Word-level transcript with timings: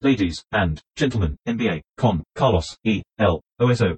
Ladies 0.00 0.44
and 0.52 0.78
gentlemen, 0.96 1.36
NBA 1.44 1.80
con 1.96 2.22
Carlos 2.32 2.78
E. 2.84 3.02
L. 3.18 3.40
OSO. 3.58 3.96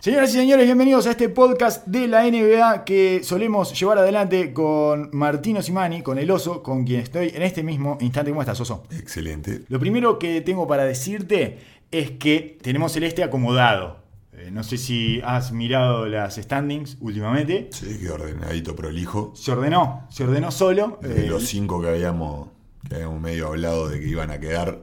Señoras 0.00 0.30
y 0.30 0.38
señores, 0.38 0.64
bienvenidos 0.66 1.06
a 1.06 1.12
este 1.12 1.28
podcast 1.28 1.86
de 1.86 2.08
la 2.08 2.24
NBA 2.28 2.84
que 2.84 3.20
solemos 3.22 3.78
llevar 3.78 3.98
adelante 3.98 4.52
con 4.52 5.10
Martino 5.12 5.62
Simani, 5.62 6.02
con 6.02 6.18
el 6.18 6.28
oso, 6.28 6.60
con 6.60 6.84
quien 6.84 7.00
estoy 7.02 7.28
en 7.32 7.42
este 7.42 7.62
mismo 7.62 7.98
instante. 8.00 8.32
¿Cómo 8.32 8.42
estás, 8.42 8.60
oso? 8.60 8.82
Excelente. 8.90 9.62
Lo 9.68 9.78
primero 9.78 10.18
que 10.18 10.40
tengo 10.40 10.66
para 10.66 10.84
decirte 10.84 11.58
es 11.92 12.10
que 12.12 12.58
tenemos 12.62 12.96
el 12.96 13.04
este 13.04 13.22
acomodado. 13.22 13.98
Eh, 14.32 14.50
no 14.50 14.64
sé 14.64 14.76
si 14.76 15.20
has 15.24 15.52
mirado 15.52 16.06
las 16.06 16.34
standings 16.34 16.96
últimamente. 17.00 17.68
Sí, 17.70 17.98
que 18.00 18.10
ordenadito 18.10 18.74
prolijo. 18.74 19.32
Se 19.36 19.52
ordenó, 19.52 20.08
se 20.10 20.24
ordenó 20.24 20.50
solo. 20.50 20.98
De 21.00 21.26
Eh, 21.26 21.28
los 21.28 21.44
cinco 21.46 21.80
que 21.80 21.90
habíamos, 21.90 22.48
que 22.88 22.94
habíamos 22.96 23.20
medio 23.20 23.48
hablado 23.48 23.88
de 23.88 24.00
que 24.00 24.06
iban 24.08 24.30
a 24.30 24.38
quedar 24.40 24.80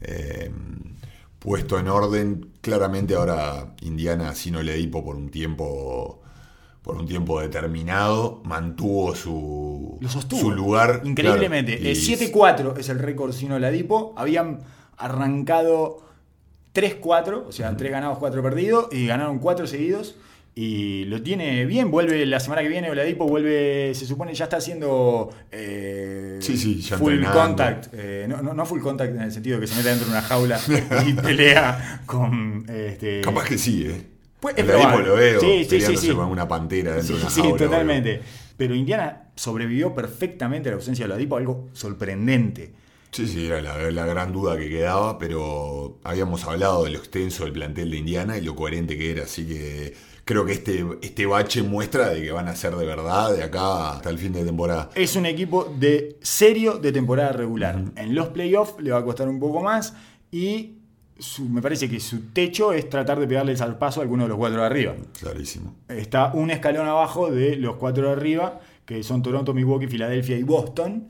eh, 0.00 0.50
puesto 1.38 1.78
en 1.78 1.88
orden, 1.88 2.50
claramente 2.60 3.14
ahora 3.14 3.74
Indiana 3.82 4.34
sin 4.34 4.56
Oledipo 4.56 5.04
por 5.04 5.16
un 5.16 5.28
tiempo 5.30 6.18
por 6.82 6.96
un 6.96 7.06
tiempo 7.06 7.40
determinado 7.40 8.40
mantuvo 8.44 9.14
su, 9.14 10.00
su 10.30 10.50
lugar 10.50 11.02
Increíblemente. 11.04 11.76
claro, 11.78 11.88
y- 11.88 11.92
Eh, 11.92 12.32
7-4 12.32 12.76
es 12.76 12.88
el 12.88 12.98
récord 12.98 13.32
sino 13.32 13.56
Ladipo. 13.60 14.12
Habían 14.16 14.58
arrancado 14.96 15.98
3-4, 16.74 17.44
o 17.46 17.52
sea, 17.52 17.76
3 17.76 17.90
ganados, 17.92 18.18
4 18.18 18.42
perdidos, 18.42 18.88
y 18.90 19.06
ganaron 19.06 19.38
4 19.38 19.66
seguidos. 19.68 20.16
Y 20.54 21.06
lo 21.06 21.22
tiene 21.22 21.64
bien, 21.64 21.90
vuelve 21.90 22.26
la 22.26 22.38
semana 22.38 22.60
que 22.62 22.68
viene, 22.68 22.90
Oladipo 22.90 23.26
vuelve, 23.26 23.94
se 23.94 24.04
supone 24.04 24.34
ya 24.34 24.44
está 24.44 24.58
haciendo 24.58 25.30
eh, 25.50 26.36
Sí, 26.40 26.58
sí, 26.58 26.80
ya 26.82 26.98
full 26.98 27.12
entrenando. 27.14 27.40
contact. 27.40 27.86
eh, 27.94 28.26
no, 28.28 28.42
no, 28.42 28.52
no 28.52 28.66
full 28.66 28.80
contact 28.82 29.14
en 29.14 29.22
el 29.22 29.32
sentido 29.32 29.56
de 29.56 29.62
que 29.62 29.66
se 29.66 29.76
mete 29.76 29.88
dentro 29.88 30.06
de 30.06 30.12
una 30.12 30.20
jaula 30.22 30.60
y 31.06 31.12
pelea 31.22 32.02
con... 32.04 32.66
Este, 32.68 33.22
Capaz 33.22 33.44
que 33.48 33.56
sí, 33.56 33.86
¿eh? 33.86 34.06
Pues, 34.40 34.54
es 34.58 34.64
Oladipo 34.68 34.98
lo 35.00 35.14
veo 35.14 35.40
Sí, 35.40 35.46
sí, 35.46 35.62
sí, 35.64 35.70
peleándose 35.70 36.06
sí. 36.08 36.12
con 36.14 36.26
una 36.28 36.46
pantera 36.48 36.96
dentro 36.96 37.06
Sí, 37.06 37.12
de 37.14 37.20
una 37.20 37.30
sí, 37.30 37.40
jaula. 37.40 37.50
boludo. 37.52 37.66
totalmente. 37.70 38.20
Pero 38.58 38.74
Indiana 38.74 39.22
sobrevivió 39.34 39.94
perfectamente 39.94 40.68
a 40.68 40.72
la 40.72 40.76
ausencia 40.76 41.06
de 41.06 41.12
Oladipo, 41.12 41.38
algo 41.38 41.68
sorprendente. 41.72 42.72
Sí, 43.10 43.26
sí, 43.26 43.46
era 43.46 43.60
la, 43.62 43.90
la 43.90 44.06
gran 44.06 44.32
duda 44.32 44.56
que 44.58 44.68
quedaba, 44.68 45.18
pero 45.18 45.98
habíamos 46.04 46.44
hablado 46.44 46.84
de 46.84 46.90
lo 46.90 46.98
extenso 46.98 47.44
del 47.44 47.52
plantel 47.52 47.90
de 47.90 47.96
Indiana 47.98 48.36
y 48.38 48.42
lo 48.42 48.54
coherente 48.54 48.96
que 48.98 49.10
era, 49.12 49.24
así 49.24 49.46
que 49.46 49.94
creo 50.24 50.44
que 50.44 50.52
este, 50.52 50.84
este 51.02 51.26
bache 51.26 51.62
muestra 51.62 52.10
de 52.10 52.22
que 52.22 52.30
van 52.32 52.48
a 52.48 52.54
ser 52.56 52.74
de 52.76 52.86
verdad 52.86 53.34
de 53.34 53.42
acá 53.42 53.92
hasta 53.92 54.10
el 54.10 54.18
fin 54.18 54.32
de 54.32 54.44
temporada. 54.44 54.90
Es 54.94 55.16
un 55.16 55.26
equipo 55.26 55.64
de 55.78 56.16
serio 56.22 56.78
de 56.78 56.92
temporada 56.92 57.32
regular. 57.32 57.82
En 57.96 58.14
los 58.14 58.28
playoffs 58.28 58.74
le 58.80 58.92
va 58.92 58.98
a 58.98 59.04
costar 59.04 59.28
un 59.28 59.40
poco 59.40 59.60
más 59.62 59.94
y 60.30 60.78
su- 61.18 61.48
me 61.48 61.60
parece 61.62 61.88
que 61.88 62.00
su 62.00 62.32
techo 62.32 62.72
es 62.72 62.88
tratar 62.88 63.18
de 63.20 63.26
pegarles 63.26 63.60
al 63.60 63.78
paso 63.78 64.00
a 64.00 64.02
alguno 64.02 64.24
de 64.24 64.28
los 64.30 64.38
cuatro 64.38 64.60
de 64.60 64.66
arriba. 64.66 64.94
Clarísimo. 65.20 65.74
Está 65.88 66.32
un 66.34 66.50
escalón 66.50 66.86
abajo 66.86 67.30
de 67.30 67.56
los 67.56 67.76
cuatro 67.76 68.06
de 68.06 68.12
arriba, 68.12 68.60
que 68.86 69.02
son 69.02 69.22
Toronto, 69.22 69.54
Milwaukee, 69.54 69.86
Filadelfia 69.86 70.36
y 70.36 70.42
Boston. 70.42 71.08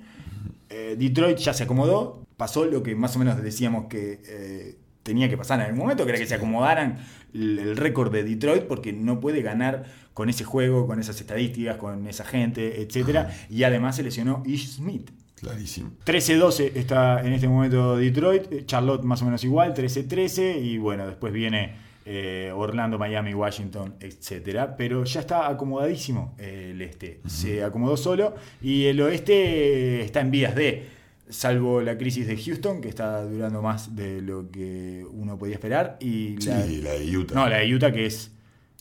Eh, 0.68 0.96
Detroit 0.98 1.38
ya 1.38 1.52
se 1.54 1.64
acomodó, 1.64 2.22
pasó 2.36 2.64
lo 2.64 2.82
que 2.82 2.94
más 2.94 3.14
o 3.16 3.18
menos 3.18 3.42
decíamos 3.42 3.86
que 3.88 4.20
eh, 4.26 4.76
tenía 5.02 5.28
que 5.28 5.36
pasar 5.36 5.60
en 5.60 5.66
algún 5.66 5.80
momento, 5.80 6.04
que 6.04 6.10
era 6.10 6.18
que 6.18 6.26
se 6.26 6.34
acomodaran 6.34 6.98
el, 7.34 7.76
récord 7.76 8.12
de 8.12 8.24
Detroit, 8.24 8.64
porque 8.64 8.92
no 8.92 9.20
puede 9.20 9.42
ganar 9.42 9.84
con 10.14 10.28
ese 10.28 10.44
juego, 10.44 10.86
con 10.86 11.00
esas 11.00 11.20
estadísticas, 11.20 11.76
con 11.76 12.06
esa 12.06 12.24
gente, 12.24 12.82
etc. 12.82 13.28
Y 13.48 13.64
además 13.64 13.96
se 13.96 14.02
lesionó 14.02 14.42
Ish 14.46 14.76
Smith. 14.76 15.10
Clarísimo. 15.36 15.90
13-12 16.04 16.72
está 16.76 17.20
en 17.20 17.32
este 17.32 17.48
momento 17.48 17.96
Detroit, 17.96 18.52
eh, 18.52 18.64
Charlotte 18.64 19.02
más 19.02 19.22
o 19.22 19.24
menos 19.24 19.42
igual, 19.42 19.74
13-13 19.74 20.62
y 20.62 20.78
bueno, 20.78 21.04
después 21.04 21.32
viene 21.32 21.74
eh, 22.04 22.52
Orlando, 22.54 22.96
Miami, 22.96 23.34
Washington, 23.34 23.94
etcétera, 23.98 24.76
pero 24.76 25.04
ya 25.04 25.20
está 25.20 25.48
acomodadísimo 25.48 26.34
eh, 26.38 26.70
el 26.72 26.82
este, 26.82 27.20
se 27.26 27.64
acomodó 27.64 27.96
solo 27.96 28.34
y 28.60 28.86
el 28.86 29.00
oeste 29.00 30.02
está 30.02 30.20
en 30.20 30.30
vías 30.30 30.54
de, 30.54 30.88
salvo 31.28 31.80
la 31.80 31.96
crisis 31.96 32.26
de 32.26 32.36
Houston 32.36 32.80
que 32.80 32.88
está 32.88 33.22
durando 33.24 33.62
más 33.62 33.94
de 33.96 34.20
lo 34.20 34.50
que 34.50 35.04
uno 35.12 35.38
podía 35.38 35.54
esperar 35.54 35.96
y 36.00 36.36
Sí, 36.40 36.48
la, 36.48 36.66
la 36.66 36.92
de 36.92 37.16
Utah. 37.16 37.34
no, 37.34 37.48
la 37.48 37.58
de 37.58 37.74
Utah 37.74 37.92
que 37.92 38.06
es 38.06 38.30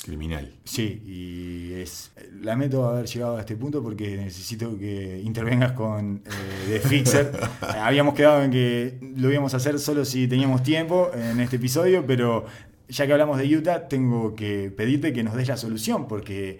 Criminal. 0.03 0.52
Sí, 0.63 1.00
y 1.06 1.74
es. 1.74 2.12
Lamento 2.41 2.90
haber 2.90 3.06
llegado 3.06 3.38
a 3.38 3.41
este 3.41 3.56
punto 3.56 3.84
porque 3.84 4.18
necesito 4.18 4.75
que 4.79 5.22
intervengas 5.24 5.74
con 5.74 6.24
eh, 6.25 6.29
The 6.69 6.79
Fixer. 6.79 7.31
Habíamos 7.62 8.16
quedado 8.16 8.41
en 8.44 8.50
que 8.50 8.97
lo 9.16 9.31
íbamos 9.31 9.53
a 9.53 9.58
hacer 9.58 9.78
solo 9.78 10.03
si 10.03 10.28
teníamos 10.28 10.63
tiempo 10.63 11.12
en 11.13 11.40
este 11.40 11.58
episodio, 11.58 12.03
pero 12.08 12.46
ya 12.90 13.06
que 13.06 13.12
hablamos 13.13 13.38
de 13.38 13.56
Utah, 13.56 13.88
tengo 13.88 14.35
que 14.35 14.72
pedirte 14.75 15.13
que 15.13 15.22
nos 15.23 15.35
des 15.35 15.47
la 15.47 15.58
solución 15.58 16.08
porque 16.08 16.59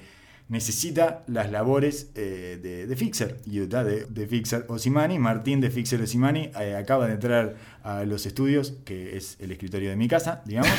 necesita 0.51 1.23
las 1.28 1.50
labores 1.50 2.12
eh, 2.13 2.59
de, 2.62 2.85
de 2.85 2.95
Fixer. 2.97 3.38
Utah 3.47 3.85
de, 3.85 4.06
de 4.06 4.28
Fixer 4.28 4.66
Osimani, 4.67 5.17
Martín 5.17 5.62
de 5.62 5.72
Fixer 5.72 6.01
Osimani 6.01 6.51
eh, 6.59 6.75
acaba 6.75 7.07
de 7.07 7.13
entrar 7.13 7.56
a 7.84 8.03
los 8.03 8.25
estudios, 8.25 8.73
que 8.84 9.16
es 9.16 9.38
el 9.39 9.51
escritorio 9.53 9.89
de 9.89 9.95
mi 9.95 10.09
casa, 10.09 10.44
digamos. 10.45 10.69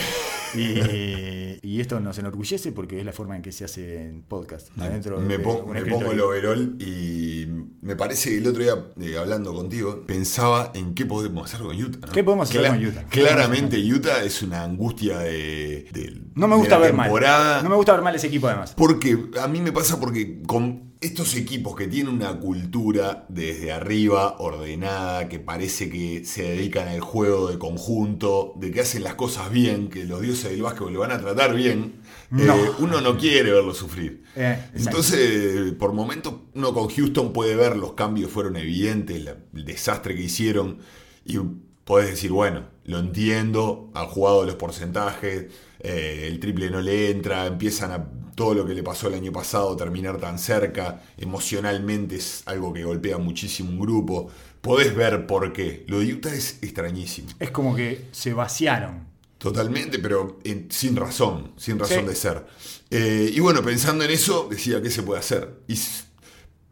Y, 0.55 1.59
y 1.63 1.81
esto 1.81 2.01
nos 2.01 2.19
enorgullece 2.19 2.73
porque 2.73 2.99
es 3.01 3.05
la 3.07 3.13
forma 3.13 3.37
en 3.37 3.43
que 3.43 3.53
se 3.53 3.65
hace 3.65 4.03
en 4.09 4.23
podcast. 4.23 4.69
Adentro 4.79 5.19
me 5.21 5.39
de 5.39 5.39
pongo, 5.39 5.67
me 5.67 5.85
pongo 5.85 6.13
el 6.13 6.21
overall 6.21 6.77
y 6.81 7.47
me 7.81 7.97
parece 7.97 8.31
que 8.31 8.39
el 8.39 8.47
otro 8.47 8.63
día, 8.63 8.75
eh, 9.01 9.17
hablando 9.19 9.55
contigo, 9.55 10.05
pensaba 10.07 10.73
en 10.75 10.95
qué 10.95 11.07
podemos 11.07 11.53
hacer 11.53 11.65
con 11.67 11.77
Utah. 11.83 12.07
¿no? 12.07 12.13
¿Qué 12.13 12.25
podemos 12.25 12.49
hacer 12.51 12.67
con 12.69 12.85
Utah? 12.85 13.05
Claramente 13.09 13.79
Utah 13.79 14.23
es 14.25 14.43
una 14.43 14.63
angustia 14.65 15.19
de, 15.21 15.87
de- 15.93 16.21
No 16.35 16.47
me 16.49 16.55
de 16.55 16.59
gusta 16.61 16.75
la 16.77 16.81
ver 16.87 16.93
mal. 16.95 17.07
temporada. 17.07 17.63
No 17.63 17.71
me 17.71 17.77
gusta 17.77 17.93
ver 17.93 18.03
mal 18.03 18.15
ese 18.15 18.27
equipo 18.27 18.47
además. 18.49 18.75
Porque 18.77 19.19
a 19.41 19.49
mí 19.49 19.61
me 19.61 19.73
pasa 19.73 19.99
porque 19.99 20.43
con 20.43 20.92
estos 21.03 21.35
equipos 21.35 21.75
que 21.77 21.89
tienen 21.89 22.15
una 22.15 22.39
cultura 22.39 23.27
desde 23.29 23.73
arriba, 23.73 24.37
ordenada, 24.39 25.29
que 25.29 25.41
parece 25.41 25.91
que 25.91 26.25
se 26.25 26.45
dedican 26.45 26.87
al 26.89 27.01
juego 27.01 27.51
de 27.51 27.59
conjunto, 27.59 28.55
de 28.57 28.71
que 28.71 28.81
hacen 28.81 29.03
las 29.03 29.17
cosas 29.17 29.51
bien, 29.51 29.89
que 29.89 30.05
los 30.05 30.21
dioses 30.21 30.51
del 30.53 30.63
básquetbol 30.63 30.93
lo 30.93 31.01
van 31.01 31.11
a 31.13 31.19
tratar 31.21 31.55
bien, 31.55 31.95
No. 32.31 32.55
eh, 32.55 32.71
uno 32.79 33.01
no 33.01 33.19
quiere 33.19 33.51
verlo 33.53 33.75
sufrir. 33.75 34.23
Eh. 34.37 34.59
Entonces, 34.75 35.73
por 35.73 35.93
momentos, 35.93 36.35
uno 36.55 36.73
con 36.73 36.89
Houston 36.89 37.33
puede 37.33 37.57
ver 37.57 37.77
los 37.77 37.95
cambios 37.95 38.31
fueron 38.31 38.57
evidentes, 38.57 39.23
la- 39.25 39.37
el 39.55 39.65
desastre 39.65 40.15
que 40.15 40.23
hicieron, 40.23 40.79
y 41.25 41.37
podés 41.85 42.11
decir, 42.11 42.31
bueno, 42.31 42.69
lo 42.85 43.01
entiendo, 43.01 43.91
han 43.95 44.07
jugado 44.07 44.45
los 44.45 44.55
porcentajes, 44.55 45.47
eh, 45.81 46.29
el 46.31 46.39
triple 46.39 46.71
no 46.71 46.81
le 46.81 47.11
entra, 47.11 47.47
empiezan 47.47 47.91
a 47.91 48.09
todo 48.35 48.55
lo 48.55 48.67
que 48.67 48.75
le 48.75 48.83
pasó 48.83 49.09
el 49.09 49.15
año 49.15 49.33
pasado, 49.33 49.77
terminar 49.77 50.19
tan 50.19 50.39
cerca, 50.39 51.03
emocionalmente 51.19 52.17
es 52.17 52.43
algo 52.47 52.73
que 52.73 52.85
golpea 52.85 53.19
muchísimo 53.19 53.71
un 53.71 53.79
grupo. 53.81 54.29
Podés 54.61 54.95
ver 54.95 55.27
por 55.27 55.53
qué. 55.53 55.85
Lo 55.89 55.99
de 56.01 56.13
Utah 56.15 56.33
es 56.35 56.59
extrañísimo. 56.63 57.29
Es 57.41 57.51
como 57.51 57.75
que 57.75 58.07
se 58.13 58.33
vaciaron. 58.33 59.07
Totalmente, 59.39 59.99
pero 59.99 60.39
en- 60.45 60.71
sin 60.71 60.95
razón, 60.95 61.53
sin 61.57 61.79
razón 61.79 62.01
Sí. 62.03 62.07
de 62.07 62.15
ser. 62.15 62.47
Eh, 62.91 63.33
y 63.35 63.41
bueno, 63.41 63.61
pensando 63.63 64.05
en 64.05 64.11
eso, 64.13 64.47
decía, 64.49 64.81
¿qué 64.81 64.89
se 64.91 65.03
puede 65.03 65.19
hacer? 65.19 65.63
Y 65.67 65.75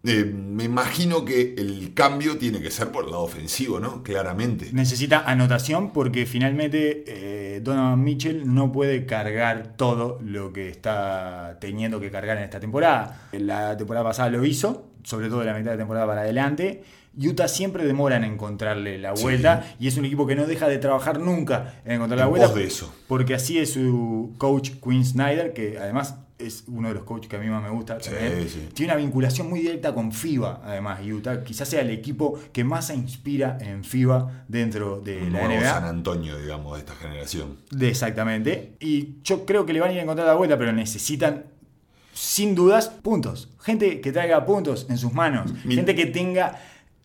eh, 0.02 0.24
me 0.24 0.64
imagino 0.64 1.26
que 1.26 1.54
el 1.58 1.92
cambio 1.92 2.38
tiene 2.38 2.60
que 2.60 2.70
ser 2.70 2.88
por 2.88 3.04
el 3.04 3.10
lado 3.10 3.22
ofensivo, 3.22 3.80
¿no? 3.80 4.02
Claramente. 4.02 4.70
Necesita 4.72 5.24
anotación 5.26 5.92
porque 5.92 6.24
finalmente 6.24 7.04
eh, 7.06 7.60
Donovan 7.60 8.02
Mitchell 8.02 8.52
no 8.52 8.72
puede 8.72 9.04
cargar 9.04 9.74
todo 9.76 10.18
lo 10.22 10.54
que 10.54 10.70
está 10.70 11.58
teniendo 11.60 12.00
que 12.00 12.10
cargar 12.10 12.38
en 12.38 12.44
esta 12.44 12.60
temporada. 12.60 13.28
La 13.32 13.76
temporada 13.76 14.06
pasada 14.06 14.30
lo 14.30 14.44
hizo, 14.46 14.90
sobre 15.02 15.28
todo 15.28 15.44
la 15.44 15.52
mitad 15.52 15.72
de 15.72 15.78
temporada 15.78 16.06
para 16.06 16.22
adelante. 16.22 16.82
Utah 17.18 17.48
siempre 17.48 17.84
demora 17.84 18.16
en 18.16 18.24
encontrarle 18.24 18.98
la 18.98 19.16
Sí. 19.16 19.22
vuelta 19.22 19.74
y 19.78 19.88
es 19.88 19.96
un 19.96 20.04
equipo 20.04 20.26
que 20.26 20.36
no 20.36 20.46
deja 20.46 20.68
de 20.68 20.78
trabajar 20.78 21.18
nunca 21.20 21.80
en 21.84 21.92
encontrar 21.92 22.18
la 22.20 22.26
vuelta. 22.26 22.48
pos 22.48 22.56
de 22.56 22.64
eso. 22.64 22.94
Porque 23.08 23.34
así 23.34 23.58
es 23.58 23.72
su 23.72 24.34
coach 24.38 24.70
Quinn 24.82 25.04
Snyder, 25.04 25.52
que 25.52 25.78
además 25.78 26.16
es 26.38 26.64
uno 26.68 26.88
de 26.88 26.94
los 26.94 27.02
coaches 27.04 27.28
que 27.28 27.36
a 27.36 27.38
mí 27.38 27.48
más 27.48 27.62
me 27.62 27.68
gusta. 27.68 27.98
Sí. 28.00 28.12
Tiene 28.72 28.92
una 28.94 29.02
vinculación 29.02 29.50
muy 29.50 29.60
directa 29.60 29.92
con 29.92 30.10
FIBA, 30.10 30.62
además, 30.64 31.00
Utah. 31.04 31.44
Quizás 31.44 31.68
sea 31.68 31.82
el 31.82 31.90
equipo 31.90 32.38
que 32.52 32.64
más 32.64 32.86
se 32.86 32.94
inspira 32.94 33.58
en 33.60 33.84
FIBA 33.84 34.44
dentro 34.48 35.00
de 35.02 35.20
la 35.22 35.28
nuevo 35.46 35.48
NBA. 35.60 35.70
San 35.70 35.84
Antonio, 35.84 36.38
digamos, 36.38 36.72
de 36.74 36.78
esta 36.78 36.94
generación. 36.94 37.56
De- 37.70 37.88
exactamente. 37.88 38.76
Y 38.80 39.16
yo 39.22 39.44
creo 39.44 39.66
que 39.66 39.74
le 39.74 39.80
van 39.80 39.90
a 39.90 39.92
ir 39.92 39.98
a 39.98 40.02
encontrar 40.02 40.26
la 40.28 40.34
vuelta, 40.34 40.56
pero 40.56 40.72
necesitan, 40.72 41.44
sin 42.14 42.54
dudas, 42.54 42.88
puntos. 42.88 43.50
Gente 43.60 44.00
que 44.00 44.10
traiga 44.12 44.46
puntos 44.46 44.86
en 44.88 44.96
sus 44.96 45.12
manos. 45.12 45.52
Mi- 45.66 45.74
Gente 45.74 45.94
que 45.94 46.06
tenga 46.06 46.58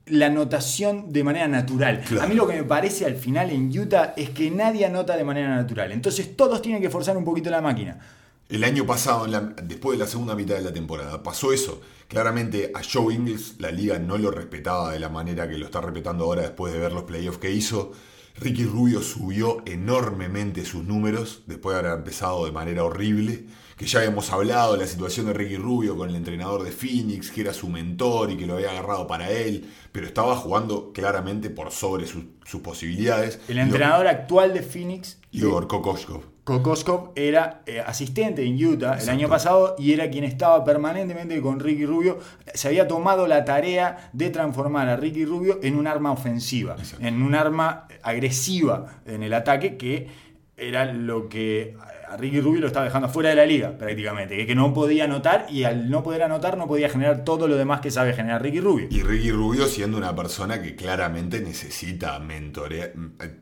la 0.08 0.28
anotación 0.28 1.12
de 1.12 1.24
manera 1.24 1.48
natural. 1.48 2.02
Claro. 2.08 2.24
A 2.24 2.28
mí 2.28 2.36
lo 2.36 2.48
que 2.48 2.56
me 2.56 2.64
parece 2.64 3.06
al 3.06 3.16
final 3.16 3.50
en 3.50 3.78
Utah 3.78 4.14
es 4.16 4.30
que 4.30 4.52
nadie 4.52 4.86
anota 4.86 5.18
de 5.18 5.24
manera 5.24 5.56
natural. 5.56 5.92
Entonces 5.92 6.36
todos 6.38 6.62
tienen 6.62 6.82
que 6.82 6.90
forzar 6.90 7.18
un 7.18 7.26
poquito 7.26 7.50
la 7.50 7.62
máquina. 7.62 8.00
El 8.48 8.64
año 8.64 8.86
pasado, 8.86 9.26
la- 9.26 9.42
después 9.64 9.98
de 9.98 10.04
la 10.06 10.10
segunda 10.10 10.36
mitad 10.36 10.56
de 10.56 10.62
la 10.62 10.72
temporada, 10.72 11.24
pasó 11.24 11.52
eso. 11.52 11.82
Claramente 12.08 12.72
a 12.76 12.82
Joe 12.84 13.14
Ingles 13.16 13.56
la 13.58 13.72
liga 13.72 13.98
no 13.98 14.20
lo 14.20 14.30
respetaba 14.30 14.92
de 14.94 15.00
la 15.00 15.10
manera 15.10 15.50
que 15.50 15.58
lo 15.58 15.66
está 15.66 15.82
respetando 15.82 16.26
ahora 16.26 16.44
después 16.44 16.72
de 16.72 16.78
ver 16.80 16.94
los 16.94 17.06
playoffs 17.06 17.40
que 17.40 17.50
hizo. 17.52 17.92
Ricky 18.38 18.66
Rubio 18.66 19.02
subió 19.02 19.64
enormemente 19.66 20.66
sus 20.66 20.84
números 20.84 21.44
después 21.48 21.76
de 21.76 21.80
haber 21.80 22.00
empezado 22.00 22.46
de 22.46 22.52
manera 22.52 22.84
horrible. 22.84 23.46
Que 23.78 23.86
ya 23.86 24.00
habíamos 24.00 24.32
hablado 24.32 24.74
de 24.74 24.80
la 24.80 24.88
situación 24.88 25.26
de 25.26 25.34
Ricky 25.34 25.58
Rubio 25.58 25.98
con 25.98 26.10
el 26.10 26.16
entrenador 26.16 26.64
de 26.64 26.72
Phoenix, 26.72 27.30
que 27.30 27.42
era 27.42 27.54
su 27.54 27.68
mentor 27.68 28.32
y 28.32 28.38
que 28.38 28.46
lo 28.46 28.56
había 28.56 28.72
agarrado 28.72 29.06
para 29.06 29.30
él, 29.30 29.70
pero 29.92 30.08
estaba 30.08 30.36
jugando 30.38 30.94
claramente 30.94 31.50
por 31.50 31.72
sobre 31.72 32.08
sus, 32.08 32.24
sus 32.46 32.62
posibilidades. 32.62 33.40
El 33.50 33.58
entrenador 33.58 34.08
actual 34.08 34.54
de 34.54 34.62
Phoenix, 34.62 35.18
Igor 35.32 35.68
Kokoshkov. 35.68 36.35
Kokoskov, 36.46 37.12
era 37.16 37.64
eh, 37.66 37.82
asistente 37.82 38.46
en 38.46 38.64
Utah 38.64 39.00
el 39.02 39.10
año 39.10 39.28
pasado 39.28 39.76
y 39.80 39.94
era 39.94 40.12
quien 40.12 40.24
estaba 40.24 40.64
permanentemente 40.64 41.42
con 41.42 41.60
Ricky 41.60 41.88
Rubio. 41.88 42.20
Se 42.54 42.68
había 42.68 42.88
tomado 42.88 43.26
la 43.26 43.44
tarea 43.46 44.12
de 44.14 44.30
transformar 44.30 44.88
a 44.88 44.96
Ricky 44.96 45.26
Rubio 45.26 45.60
en 45.64 45.76
un 45.76 45.88
arma 45.88 46.12
ofensiva, 46.12 46.76
Exacto. 46.78 47.04
en 47.04 47.24
un 47.24 47.34
arma 47.34 47.88
agresiva 48.04 49.02
en 49.08 49.24
el 49.24 49.34
ataque 49.34 49.76
que 49.76 50.08
era 50.56 50.86
lo 50.86 51.30
que 51.30 51.76
a 52.10 52.18
Ricky 52.18 52.40
Rubio 52.42 52.62
lo 52.62 52.68
estaba 52.68 52.86
dejando 52.86 53.10
fuera 53.10 53.30
de 53.30 53.36
la 53.36 53.46
liga 53.46 53.78
prácticamente, 53.78 54.36
que- 54.38 54.46
que 54.46 54.56
no 54.56 54.74
podía 54.74 55.06
anotar 55.06 55.48
y 55.50 55.64
al 55.64 55.90
no 55.90 56.04
poder 56.04 56.24
anotar 56.24 56.58
no 56.58 56.68
podía 56.68 56.90
generar 56.90 57.24
todo 57.24 57.48
lo 57.48 57.56
demás 57.56 57.82
que 57.82 57.92
sabe 57.92 58.14
generar 58.14 58.42
Ricky 58.42 58.60
Rubio. 58.60 58.88
Y 58.90 59.02
Ricky 59.04 59.32
Rubio 59.32 59.66
siendo 59.68 59.98
una 59.98 60.16
persona 60.16 60.62
que 60.62 60.76
claramente 60.76 61.40
necesita 61.42 62.22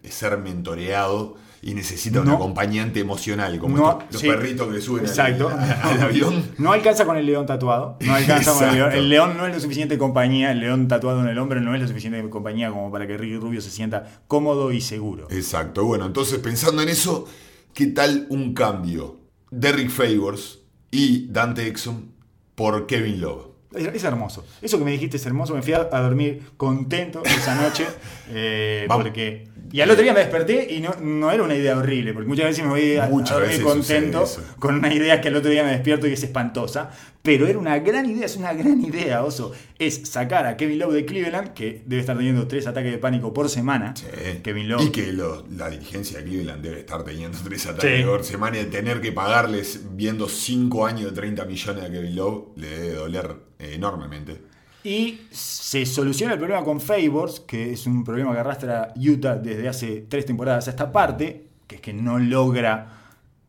ser 0.10 0.38
mentoreado 0.38 1.36
y 1.62 1.74
necesita 1.76 2.20
un 2.20 2.28
acompañante 2.30 3.00
emocional, 3.00 3.58
como 3.58 3.78
No, 3.78 3.92
estos- 3.92 4.12
los 4.14 4.22
sí. 4.22 4.28
perritos 4.28 4.74
que 4.74 4.82
suben 4.82 5.06
Exacto. 5.06 5.50
al, 5.84 6.02
avión. 6.02 6.44
No 6.58 6.74
alcanza 6.74 7.06
con 7.06 7.16
el 7.16 7.26
león 7.26 7.46
tatuado. 7.46 7.98
No 8.02 8.14
alcanza 8.16 8.54
con 8.54 8.68
el 8.68 8.76
león. 8.76 8.92
El 8.92 9.10
león 9.10 9.38
no 9.38 9.48
es 9.48 9.54
lo 9.54 9.60
suficiente 9.62 9.98
compañía. 9.98 10.52
El 10.52 10.60
león 10.60 10.90
tatuado 10.90 11.22
en 11.22 11.28
el 11.30 11.38
hombro 11.40 11.62
no 11.62 11.74
es 11.74 11.82
lo 11.82 11.88
suficiente 11.88 12.30
compañía 12.30 12.70
como 12.70 12.92
para 12.92 13.08
que 13.08 13.18
Ricky 13.18 13.38
Rubio 13.38 13.62
se 13.62 13.70
sienta 13.72 14.04
cómodo 14.28 14.74
y 14.74 14.82
seguro. 14.82 15.28
Exacto, 15.32 15.86
bueno, 15.86 16.06
entonces 16.06 16.40
pensando 16.40 16.82
en 16.82 16.90
eso, 16.90 17.28
¿qué 17.74 17.88
tal 17.88 18.28
un 18.30 18.54
cambio? 18.54 19.20
Derrick 19.52 19.90
Favors 19.90 20.60
y 20.92 21.28
Dante 21.28 21.68
Exum 21.68 22.12
por 22.56 22.88
Kevin 22.88 23.22
Love. 23.22 23.48
Es, 23.74 24.04
hermoso. 24.04 24.46
Eso 24.62 24.78
que 24.78 24.86
me 24.86 24.92
dijiste 24.92 25.18
es 25.18 25.26
hermoso. 25.26 25.56
Me 25.56 25.64
fui 25.64 25.74
a, 25.74 25.86
dormir 25.86 26.44
contento 26.58 27.24
esa 27.26 27.56
noche. 27.56 27.88
eh, 28.30 28.86
porque. 28.88 29.48
Y 29.74 29.82
al 29.82 29.90
otro 29.90 30.04
día 30.04 30.14
me 30.14 30.20
desperté 30.20 30.72
y 30.72 30.82
no, 30.82 30.94
no 31.02 31.32
era 31.32 31.42
una 31.42 31.56
idea 31.56 31.76
horrible, 31.76 32.14
porque 32.14 32.28
muchas 32.30 32.46
veces 32.46 32.64
me 32.64 32.70
voy 32.70 32.96
a, 32.96 33.06
a 33.06 33.10
dormir 33.10 33.62
contento 33.64 34.24
con 34.60 34.76
una 34.76 34.94
idea 34.94 35.20
que 35.20 35.30
al 35.30 35.36
otro 35.36 35.50
día 35.50 35.64
me 35.64 35.72
despierto 35.72 36.06
y 36.08 36.14
es 36.14 36.22
espantosa. 36.24 36.92
Pero 37.24 37.48
era 37.48 37.58
una 37.58 37.80
gran 37.80 38.08
idea, 38.08 38.26
es 38.28 38.36
una 38.36 38.54
gran 38.54 38.80
idea, 38.82 39.24
oso. 39.24 39.52
Es 39.80 40.08
sacar 40.10 40.46
a 40.46 40.58
Kevin 40.58 40.78
Love 40.78 40.94
de 40.94 41.06
Cleveland, 41.06 41.54
que 41.54 41.82
debe 41.88 42.02
estar 42.02 42.16
teniendo 42.16 42.48
tres 42.48 42.68
ataques 42.68 42.92
de 42.92 42.98
pánico 43.00 43.34
por 43.34 43.50
semana. 43.50 43.96
Sí. 43.96 44.06
Kevin 44.44 44.70
Love. 44.70 44.84
Y 44.84 44.90
que 44.92 45.12
lo- 45.12 45.44
la 45.58 45.70
dirigencia 45.72 46.20
de 46.20 46.26
Cleveland 46.26 46.62
debe 46.62 46.82
estar 46.82 47.04
teniendo 47.04 47.38
tres 47.44 47.66
ataques 47.66 48.00
Sí. 48.02 48.04
por 48.06 48.24
semana 48.24 48.60
y 48.60 48.66
tener 48.66 49.02
que 49.02 49.12
pagarles 49.12 49.82
viendo 49.96 50.30
5 50.30 50.86
años 50.86 51.06
de 51.06 51.12
30 51.14 51.46
millones 51.46 51.84
a 51.84 51.90
Kevin 51.92 52.16
Love 52.16 52.44
le 52.58 52.68
debe 52.70 52.94
doler 52.94 53.36
eh, 53.58 53.72
enormemente. 53.74 54.53
Y 54.84 55.22
se 55.32 55.86
soluciona 55.86 56.34
el 56.34 56.40
problema 56.40 56.64
con 56.64 56.82
Favors, 56.82 57.40
que 57.40 57.72
es 57.72 57.88
un 57.88 58.04
problema 58.04 58.34
que 58.34 58.40
arrastra 58.40 58.94
Utah 58.98 59.36
desde 59.36 59.70
hace 59.70 60.06
tres 60.10 60.26
temporadas 60.26 60.68
a 60.68 60.72
esta 60.72 60.92
parte, 60.92 61.48
que 61.68 61.76
es 61.76 61.82
que 61.82 61.94
no 61.94 62.20
logra 62.20 63.00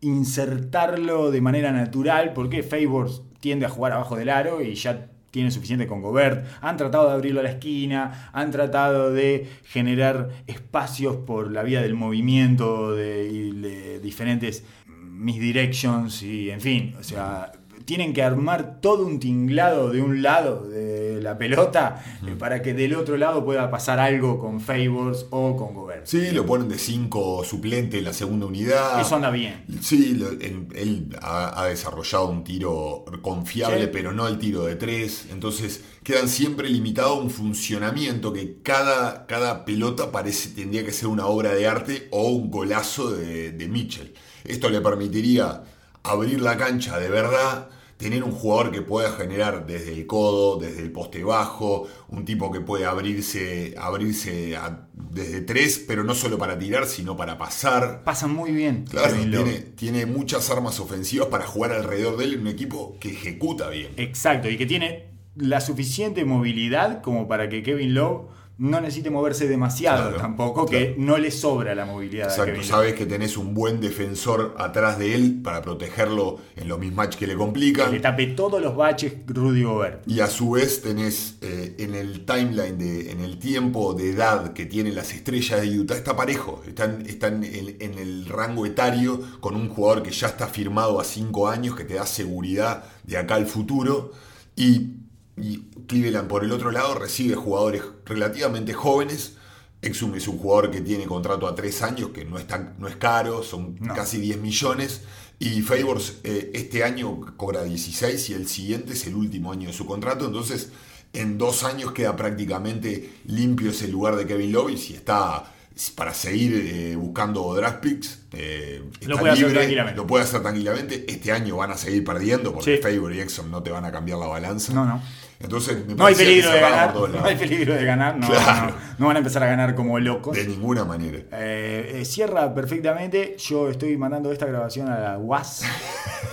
insertarlo 0.01 1.31
de 1.33 1.41
manera 1.41 1.73
natural, 1.73 2.33
porque 2.35 2.63
Favors 2.63 3.23
tiende 3.41 3.67
a 3.67 3.69
jugar 3.69 3.93
abajo 3.93 4.17
del 4.17 4.29
aro 4.29 4.63
y 4.63 4.75
ya 4.75 5.11
tiene 5.33 5.51
suficiente 5.51 5.89
con 5.89 6.01
Gobert. 6.01 6.47
Han 6.61 6.77
tratado 6.77 7.09
de 7.09 7.15
abrirlo 7.15 7.41
a 7.41 7.43
la 7.43 7.51
esquina, 7.51 8.31
han 8.33 8.53
tratado 8.53 9.11
de 9.11 9.49
generar 9.65 10.29
espacios 10.47 11.17
por 11.17 11.51
la 11.51 11.65
vía 11.65 11.83
del 11.83 11.95
movimiento 11.95 12.95
de, 12.95 13.53
de 13.53 13.99
diferentes 13.99 14.65
misdirections 14.87 16.23
y 16.23 16.51
en 16.51 16.61
fin, 16.61 16.95
o 17.01 17.03
sea, 17.03 17.51
tienen 17.85 18.13
que 18.13 18.23
armar 18.23 18.81
todo 18.81 19.07
un 19.07 19.19
tinglado 19.21 19.91
de 19.91 20.01
un 20.03 20.23
lado 20.23 20.67
de 20.69 21.21
la 21.23 21.37
pelota 21.39 22.03
eh, 22.27 22.35
para 22.39 22.63
que 22.63 22.75
del 22.75 22.95
otro 22.95 23.17
lado 23.17 23.45
pueda 23.45 23.71
pasar 23.71 23.99
algo 24.01 24.39
con 24.39 24.61
Favors 24.61 25.27
o 25.31 25.57
con 25.57 25.75
Gobert. 25.75 26.07
Sí, 26.07 26.31
lo 26.33 26.45
ponen 26.47 26.69
de 26.69 26.79
5 26.79 27.45
suplente 27.45 27.99
en 27.99 28.05
la 28.05 28.13
segunda 28.13 28.47
unidad. 28.47 29.01
Eso 29.01 29.17
anda 29.17 29.31
bien. 29.31 29.65
Sí, 29.81 30.15
lo- 30.15 30.31
él, 30.31 30.67
él 30.75 31.17
ha, 31.21 31.63
ha 31.63 31.67
desarrollado 31.67 32.29
un 32.29 32.43
tiro 32.45 33.05
confiable, 33.23 33.85
Sí. 33.85 33.91
pero 33.93 34.13
no 34.13 34.27
el 34.29 34.39
tiro 34.39 34.65
de 34.65 34.77
tres. 34.77 35.27
Entonces 35.33 35.83
quedan 36.03 36.29
siempre 36.29 36.69
limitados 36.69 37.19
a 37.19 37.21
un 37.23 37.31
funcionamiento 37.31 38.33
que 38.33 38.59
cada, 38.63 39.27
cada 39.27 39.65
pelota 39.65 40.11
parece 40.13 40.51
tendría 40.51 40.85
que 40.85 40.93
ser 40.93 41.09
una 41.09 41.27
obra 41.27 41.55
de 41.55 41.67
arte 41.67 42.09
o 42.11 42.29
un 42.31 42.51
golazo 42.51 43.11
de, 43.11 43.53
de 43.53 43.69
Mitchell. 43.69 44.13
Esto 44.45 44.69
le 44.69 44.81
permitiría 44.83 45.63
abrir 46.05 46.41
la 46.41 46.57
cancha 46.57 46.99
de 46.99 47.09
verdad, 47.09 47.69
tener 47.97 48.23
un 48.25 48.33
jugador 48.33 48.71
que 48.71 48.83
pueda 48.83 49.13
generar 49.13 49.67
desde 49.67 49.93
el 49.93 50.07
codo, 50.07 50.59
desde 50.59 50.83
el 50.83 50.93
poste 50.93 51.25
bajo, 51.25 51.87
un 52.09 52.25
tipo 52.25 52.51
que 52.53 52.61
puede 52.61 52.85
abrirse, 52.87 53.75
abrirse 53.79 54.57
a- 54.57 54.87
desde 54.93 55.41
tres, 55.43 55.83
pero 55.87 56.05
no 56.05 56.15
solo 56.15 56.37
para 56.37 56.59
tirar, 56.59 56.87
sino 56.87 57.17
para 57.17 57.39
pasar. 57.39 58.03
Pasan 58.05 58.35
muy 58.35 58.51
bien. 58.51 58.85
Claro, 58.91 59.15
tiene, 59.15 59.53
tiene 59.77 60.07
muchas 60.07 60.51
armas 60.51 60.81
ofensivas 60.81 61.29
para 61.29 61.47
jugar 61.47 61.73
alrededor 61.73 62.17
de 62.17 62.25
él 62.25 62.35
en 62.35 62.41
un 62.41 62.49
equipo 62.49 62.97
que 63.01 63.11
ejecuta 63.13 63.69
bien. 63.71 63.93
Exacto, 63.97 64.51
y 64.51 64.57
que 64.59 64.67
tiene 64.67 65.07
la 65.37 65.61
suficiente 65.61 66.25
movilidad 66.25 67.01
como 67.03 67.27
para 67.29 67.49
que 67.49 67.63
Kevin 67.63 67.95
Love 67.95 68.27
no 68.57 68.81
necesite 68.81 69.11
moverse 69.11 69.49
demasiado 69.49 70.11
Claro, 70.11 70.17
tampoco, 70.17 70.67
que 70.67 70.95
no 70.97 71.19
le 71.19 71.31
sobra 71.31 71.75
la 71.75 71.85
movilidad 71.85 72.29
Exacto, 72.29 72.63
sabes 72.63 72.95
que 72.95 73.05
tenés 73.05 73.37
un 73.37 73.53
buen 73.53 73.81
defensor 73.81 74.55
atrás 74.59 74.99
de 74.99 75.15
él 75.15 75.41
para 75.43 75.61
protegerlo 75.61 76.39
en 76.55 76.69
los 76.69 76.79
mismatches 76.79 77.17
que 77.17 77.27
le 77.27 77.33
Que 77.33 77.39
complican. 77.39 77.91
le 77.91 78.01
tape 78.01 78.29
todos 78.29 78.63
los 78.63 78.77
baches 78.77 79.13
Rudy 79.27 79.65
Gobert. 79.65 80.07
Y 80.09 80.21
a 80.21 80.29
su 80.29 80.51
vez 80.53 80.83
tenés 80.83 81.39
eh, 81.41 81.75
en 81.79 81.95
el 81.95 82.25
timeline, 82.25 82.79
de, 82.79 83.11
en 83.11 83.21
el 83.21 83.39
tiempo 83.39 83.95
de 83.95 84.11
edad 84.11 84.53
que 84.53 84.67
tienen 84.67 84.95
las 84.95 85.13
estrellas 85.13 85.61
de 85.61 85.79
Utah, 85.79 85.95
está 85.95 86.15
parejo. 86.17 86.63
Están, 86.67 87.05
están 87.07 87.43
en, 87.43 87.77
en 87.81 87.99
el 87.99 88.27
rango 88.27 88.67
etario 88.67 89.21
con 89.41 89.57
un 89.57 89.69
jugador 89.69 90.03
que 90.03 90.11
ya 90.13 90.29
está 90.29 90.47
firmado 90.47 91.01
a 91.01 91.05
5 91.05 91.49
años, 91.49 91.75
que 91.75 91.85
te 91.85 91.95
da 91.95 92.07
seguridad 92.07 92.85
de 93.03 93.17
acá 93.17 93.35
al 93.35 93.47
futuro. 93.47 94.13
Y, 94.57 95.04
y 95.37 95.59
Cleveland, 95.89 96.29
por 96.29 96.45
el 96.45 96.53
otro 96.53 96.71
lado, 96.71 96.95
recibe 96.95 97.35
jugadores 97.35 97.83
relativamente 98.05 98.73
jóvenes. 98.73 99.37
Exum 99.83 100.15
es 100.15 100.29
un 100.29 100.39
jugador 100.39 100.71
que 100.71 100.81
tiene 100.81 101.05
contrato 101.05 101.47
a 101.47 101.55
3 101.55 101.83
años, 101.83 102.11
que 102.11 102.25
no 102.25 102.39
es, 102.39 102.47
tan- 102.47 102.75
no 102.79 102.89
es 102.89 102.97
caro, 102.97 103.43
son 103.43 103.77
No. 103.81 103.95
casi 103.95 104.19
10 104.19 104.39
millones. 104.41 105.03
Y 105.39 105.61
Favors 105.63 106.15
eh, 106.25 106.53
este 106.55 106.85
año 106.85 107.21
cobra 107.37 107.65
16 107.65 108.31
y 108.31 108.35
el 108.35 108.49
siguiente 108.49 108.93
es 108.95 109.07
el 109.07 109.15
último 109.17 109.53
año 109.53 109.67
de 109.69 109.75
su 109.75 109.85
contrato. 109.85 110.25
Entonces, 110.27 110.71
en 111.13 111.37
dos 111.37 111.65
años 111.65 111.93
queda 111.93 112.17
prácticamente 112.17 113.13
limpio 113.27 113.71
ese 113.71 113.89
lugar 113.89 114.17
de 114.17 114.27
Kevin 114.27 114.53
Love. 114.53 114.71
Y 114.73 114.79
si 114.79 114.95
está 114.95 115.51
para 115.97 116.15
seguir 116.15 116.55
eh, 116.55 116.97
buscando 116.97 117.53
draft 117.55 117.81
picks, 117.81 118.21
eh, 118.33 118.81
Lo 119.03 119.19
puede 119.19 119.35
libre. 119.37 119.93
Lo 119.97 120.07
puede 120.07 120.25
hacer 120.25 120.41
tranquilamente. 120.41 121.05
Este 121.09 121.33
año 121.33 121.57
van 121.57 121.73
a 121.73 121.77
seguir 121.77 122.05
perdiendo 122.05 122.53
porque 122.55 122.77
Sí. 122.77 122.83
Favor 122.83 123.13
y 123.13 123.21
Exum 123.21 123.51
no 123.51 123.63
te 123.63 123.71
van 123.71 123.85
a 123.85 123.91
cambiar 123.93 124.19
la 124.19 124.29
balanza. 124.29 124.73
No, 124.73 124.85
no. 124.87 125.03
Entonces, 125.41 125.87
me 125.87 125.95
No 125.95 126.07
hay 126.07 126.15
que 126.15 126.25
peligro 126.25 126.51
de 126.51 126.61
ganar. 126.61 126.95
No 126.95 127.25
hay 127.25 127.37
peligro 127.37 127.75
de 127.75 127.85
ganar. 127.85 128.17
No, 128.17 128.27
Claro. 128.29 128.67
no, 128.71 128.75
no 128.99 129.07
van 129.07 129.17
a 129.17 129.19
empezar 129.19 129.43
a 129.43 129.47
ganar 129.47 129.75
como 129.75 129.99
locos. 129.99 130.37
De 130.37 130.47
ninguna 130.47 130.85
manera. 130.85 131.19
Eh, 131.33 131.97
eh, 132.01 132.05
cierra 132.05 132.55
perfectamente. 132.55 133.37
Yo 133.39 133.69
estoy 133.69 133.97
mandando 133.97 134.33
esta 134.33 134.47
grabación 134.47 134.89
a 134.89 134.99
la 134.99 135.19
UAS. 135.19 135.63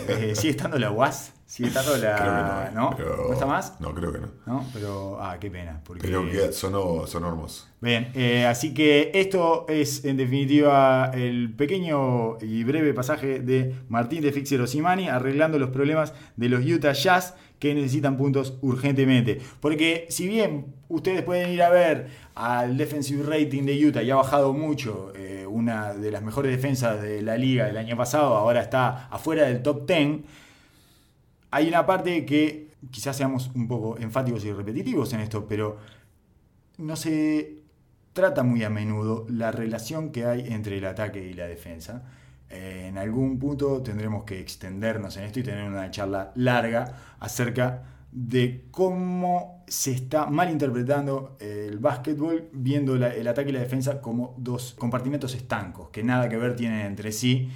Eh, 0.07 0.33
¿Sigue 0.35 0.51
estando 0.51 0.79
la 0.79 0.89
UAS? 0.89 1.31
¿Sigue 1.51 1.67
estando 1.67 1.97
la.? 1.97 2.15
Creo 2.15 2.69
que 2.69 2.75
no. 2.75 2.81
¿No? 2.81 2.95
pero- 2.95 3.27
¿No 3.27 3.33
está 3.33 3.45
más? 3.45 3.81
No, 3.81 3.93
creo 3.93 4.13
que 4.13 4.19
no. 4.19 4.27
¿No? 4.45 4.65
Pero. 4.71 5.17
Ah, 5.21 5.35
qué 5.37 5.51
pena. 5.51 5.81
Porque... 5.83 6.03
Pero 6.03 6.25
que 6.31 6.53
sonó, 6.53 7.05
sonó 7.05 7.27
hermoso. 7.27 7.67
Bien, 7.81 8.09
eh, 8.15 8.45
así 8.45 8.73
que 8.73 9.11
esto 9.13 9.65
es 9.67 10.05
en 10.05 10.15
definitiva 10.15 11.11
el 11.13 11.53
pequeño 11.53 12.37
y 12.39 12.63
breve 12.63 12.93
pasaje 12.93 13.41
de 13.41 13.75
Martín 13.89 14.21
de 14.21 14.31
Fixer 14.31 14.61
Osimani 14.61 15.09
arreglando 15.09 15.59
los 15.59 15.71
problemas 15.71 16.13
de 16.37 16.47
los 16.47 16.63
Utah 16.65 16.93
Jazz 16.93 17.35
que 17.59 17.75
necesitan 17.75 18.15
puntos 18.15 18.57
urgentemente. 18.61 19.41
Porque 19.59 20.05
si 20.09 20.29
bien 20.29 20.67
ustedes 20.87 21.21
pueden 21.21 21.51
ir 21.51 21.63
a 21.63 21.69
ver 21.69 22.07
al 22.33 22.77
defensive 22.77 23.23
rating 23.23 23.63
de 23.63 23.87
Utah 23.87 24.03
y 24.03 24.09
ha 24.09 24.15
bajado 24.15 24.53
mucho, 24.53 25.11
eh, 25.17 25.45
una 25.49 25.93
de 25.95 26.11
las 26.11 26.21
mejores 26.23 26.55
defensas 26.55 27.01
de 27.01 27.21
la 27.21 27.35
liga 27.35 27.65
del 27.65 27.75
año 27.75 27.97
pasado, 27.97 28.37
ahora 28.37 28.61
está 28.61 29.09
afuera 29.09 29.43
del 29.43 29.61
top 29.61 29.85
10, 29.85 30.21
hay 31.51 31.67
una 31.67 31.85
parte 31.85 32.25
que 32.25 32.71
quizás 32.89 33.17
seamos 33.17 33.51
un 33.53 33.67
poco 33.67 33.97
enfáticos 33.97 34.43
y 34.45 34.51
repetitivos 34.51 35.13
en 35.13 35.19
esto, 35.19 35.45
pero 35.47 35.77
no 36.77 36.95
se 36.95 37.57
trata 38.13 38.43
muy 38.43 38.63
a 38.63 38.69
menudo 38.69 39.25
la 39.29 39.51
relación 39.51 40.11
que 40.11 40.25
hay 40.25 40.51
entre 40.51 40.77
el 40.77 40.85
ataque 40.85 41.23
y 41.23 41.33
la 41.33 41.47
defensa. 41.47 42.03
eh, 42.49 42.87
en 42.89 42.97
algún 42.97 43.39
punto 43.39 43.81
tendremos 43.81 44.23
que 44.25 44.39
extendernos 44.39 45.15
en 45.17 45.23
esto 45.23 45.39
y 45.39 45.43
tener 45.43 45.69
una 45.69 45.89
charla 45.91 46.31
larga 46.35 47.15
acerca 47.19 47.83
de 48.11 48.65
cómo 48.71 49.63
se 49.67 49.91
está 49.91 50.25
malinterpretando 50.25 51.37
el 51.39 51.79
básquetbol 51.79 52.49
viendo 52.51 52.95
el 52.95 53.27
ataque 53.27 53.49
y 53.51 53.53
la 53.53 53.61
defensa 53.61 54.01
como 54.01 54.35
dos 54.37 54.75
compartimentos 54.77 55.33
estancos 55.33 55.89
que 55.91 56.03
nada 56.03 56.27
que 56.27 56.35
ver 56.35 56.57
tienen 56.57 56.85
entre 56.85 57.13
sí 57.13 57.49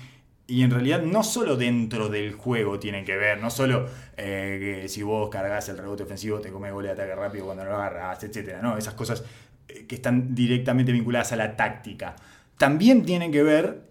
y 0.48 0.62
en 0.62 0.72
realidad 0.72 1.02
no 1.02 1.24
solo 1.24 1.56
dentro 1.58 2.10
del 2.10 2.34
juego 2.34 2.80
tienen 2.80 3.04
que 3.04 3.18
ver, 3.18 3.42
no 3.42 3.50
solo 3.50 3.88
eh, 4.16 4.82
que 4.82 4.90
si 4.90 5.02
vos 5.02 5.30
cargas 5.30 5.70
el 5.70 5.78
rebote 5.78 6.04
ofensivo 6.04 6.40
te 6.40 6.52
comes 6.52 6.72
gol 6.72 6.84
de 6.84 6.92
ataque 6.92 7.16
rápido 7.16 7.46
cuando 7.46 7.64
no 7.64 7.72
lo 7.72 7.78
agarras, 7.78 8.24
etcétera, 8.24 8.62
no, 8.62 8.78
esas 8.78 8.94
cosas 8.94 9.24
eh, 9.68 9.86
que 9.88 9.96
están 9.96 10.36
directamente 10.36 10.92
vinculadas 10.92 11.32
a 11.32 11.36
la 11.36 11.56
táctica. 11.56 12.16
También 12.58 13.06
tienen 13.06 13.32
que 13.32 13.44
ver 13.44 13.82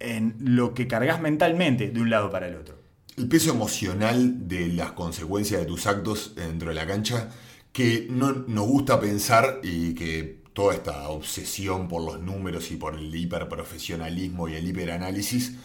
en 0.00 0.34
lo 0.40 0.74
que 0.74 0.88
cargas 0.88 1.20
mentalmente 1.20 1.90
de 1.90 2.00
un 2.00 2.10
lado 2.10 2.30
para 2.30 2.48
el 2.48 2.56
otro. 2.56 2.76
El 3.16 3.28
peso 3.28 3.50
emocional 3.50 4.48
de 4.48 4.68
las 4.68 4.92
consecuencias 4.92 5.60
de 5.60 5.66
tus 5.66 5.86
actos 5.86 6.34
dentro 6.34 6.70
de 6.70 6.74
la 6.74 6.86
cancha, 6.86 7.28
que 7.72 8.06
no 8.10 8.32
nos 8.32 8.66
gusta 8.66 8.98
pensar 8.98 9.60
y 9.62 9.94
que 9.94 10.42
toda 10.54 10.74
esta 10.74 11.08
obsesión 11.08 11.88
por 11.88 12.02
los 12.02 12.20
números 12.20 12.70
y 12.70 12.76
por 12.76 12.94
el 12.94 13.14
hiperprofesionalismo 13.14 14.48
y 14.48 14.54
el 14.54 14.66
hiperanálisis, 14.66 15.56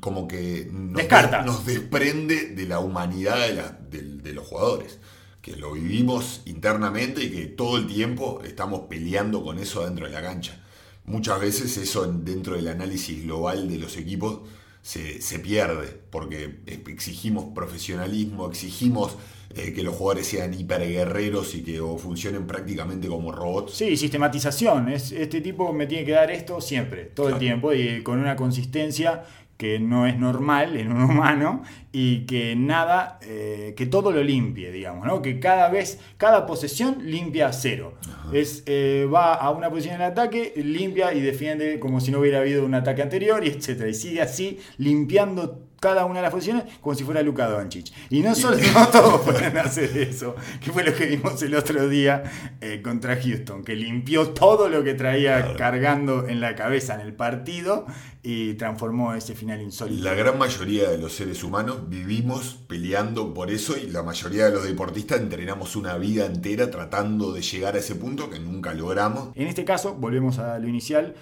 como 0.00 0.26
que 0.28 0.68
nos, 0.72 0.96
Descarta. 0.96 1.42
nos 1.42 1.66
desprende 1.66 2.46
de 2.54 2.66
la 2.66 2.78
humanidad 2.80 3.46
de, 3.46 3.54
la- 3.54 3.78
de- 3.90 4.02
de 4.18 4.32
los 4.32 4.46
jugadores. 4.46 4.98
Que 5.42 5.56
lo 5.56 5.72
vivimos 5.72 6.42
internamente 6.46 7.24
y 7.24 7.30
que 7.30 7.46
todo 7.46 7.76
el 7.78 7.86
tiempo 7.86 8.42
estamos 8.44 8.82
peleando 8.88 9.42
con 9.42 9.58
eso 9.58 9.84
dentro 9.84 10.06
de 10.06 10.12
la 10.12 10.22
cancha. 10.22 10.62
Muchas 11.04 11.40
veces 11.40 11.76
eso 11.78 12.04
en- 12.04 12.24
dentro 12.24 12.56
del 12.56 12.68
análisis 12.68 13.22
global 13.24 13.68
de 13.68 13.78
los 13.78 13.96
equipos 13.96 14.40
se, 14.82 15.20
se 15.20 15.38
pierde 15.38 16.00
porque 16.10 16.60
exigimos 16.66 17.46
profesionalismo, 17.54 18.48
exigimos 18.48 19.16
eh, 19.56 19.72
que 19.72 19.82
los 19.82 19.96
jugadores 19.96 20.28
sean 20.28 20.54
hiperguerreros 20.54 21.56
y 21.56 21.62
que 21.62 21.80
o 21.80 21.98
funcionen 21.98 22.46
prácticamente 22.46 23.08
como 23.08 23.32
robots. 23.32 23.74
Sí, 23.74 23.96
sistematización. 23.96 24.88
Es, 24.88 25.10
este 25.10 25.40
tipo 25.40 25.72
me 25.72 25.86
tiene 25.86 26.04
que 26.04 26.12
dar 26.12 26.30
esto 26.30 26.60
siempre, 26.60 27.06
todo 27.06 27.30
el 27.30 27.38
tiempo, 27.38 27.72
y 27.72 28.02
con 28.02 28.20
una 28.20 28.36
consistencia 28.36 29.24
que 29.56 29.78
no 29.78 30.06
es 30.06 30.16
normal 30.16 30.76
en 30.76 30.92
un 30.92 31.02
humano 31.02 31.62
y 31.92 32.20
que 32.26 32.56
nada, 32.56 33.18
eh, 33.22 33.74
que 33.76 33.86
todo 33.86 34.12
lo 34.12 34.22
limpie, 34.22 34.70
digamos, 34.70 35.04
¿no? 35.04 35.20
Que 35.20 35.38
cada 35.38 35.68
vez, 35.68 35.98
cada 36.16 36.46
posesión 36.46 36.98
limpia 37.04 37.48
a 37.48 37.52
cero. 37.52 37.94
Es, 38.32 38.62
eh, 38.66 39.08
va 39.12 39.34
a 39.34 39.50
una 39.50 39.70
posición 39.70 39.96
en 39.96 40.02
ataque, 40.02 40.52
limpia 40.56 41.12
y 41.12 41.20
defiende 41.20 41.80
como 41.80 42.00
si 42.00 42.10
no 42.10 42.20
hubiera 42.20 42.40
habido 42.40 42.64
un 42.64 42.74
ataque 42.74 43.02
anterior 43.02 43.44
y 43.44 43.48
etcétera. 43.48 43.88
Y 43.88 43.94
sigue 43.94 44.20
así 44.20 44.58
limpiando 44.78 45.69
cada 45.80 46.04
una 46.04 46.16
de 46.16 46.22
las 46.22 46.30
posiciones 46.32 46.64
como 46.80 46.94
si 46.94 47.04
fuera 47.04 47.22
Luka 47.22 47.48
Doncic. 47.48 47.86
Y 48.10 48.20
no 48.20 48.34
solo 48.34 48.56
no 48.74 48.88
todos 48.88 49.22
pueden 49.22 49.56
hacer 49.58 49.96
eso, 49.96 50.36
que 50.62 50.70
fue 50.70 50.84
lo 50.84 50.94
que 50.94 51.06
vimos 51.06 51.42
el 51.42 51.54
otro 51.54 51.88
día 51.88 52.22
eh, 52.60 52.80
contra 52.82 53.16
Houston, 53.20 53.64
que 53.64 53.74
limpió 53.74 54.28
todo 54.30 54.68
lo 54.68 54.84
que 54.84 54.94
traía 54.94 55.40
Claro. 55.40 55.56
cargando 55.56 56.28
en 56.28 56.40
la 56.40 56.54
cabeza 56.54 56.94
en 56.94 57.00
el 57.00 57.14
partido 57.14 57.86
y 58.22 58.54
transformó 58.54 59.14
ese 59.14 59.34
final 59.34 59.62
insólito. 59.62 60.04
La 60.04 60.12
gran 60.14 60.36
mayoría 60.38 60.90
de 60.90 60.98
los 60.98 61.14
seres 61.14 61.42
humanos 61.42 61.88
vivimos 61.88 62.58
peleando 62.68 63.32
por 63.32 63.50
eso 63.50 63.76
y 63.78 63.86
la 63.86 64.02
mayoría 64.02 64.46
de 64.46 64.52
los 64.52 64.64
deportistas 64.64 65.20
entrenamos 65.20 65.76
una 65.76 65.96
vida 65.96 66.26
entera 66.26 66.70
tratando 66.70 67.32
de 67.32 67.40
llegar 67.40 67.76
a 67.76 67.78
ese 67.78 67.94
punto 67.94 68.28
que 68.28 68.38
nunca 68.38 68.74
logramos. 68.74 69.30
En 69.34 69.46
este 69.46 69.64
caso, 69.64 69.94
volvemos 69.94 70.38
a 70.38 70.58
lo 70.58 70.68
inicial, 70.68 71.14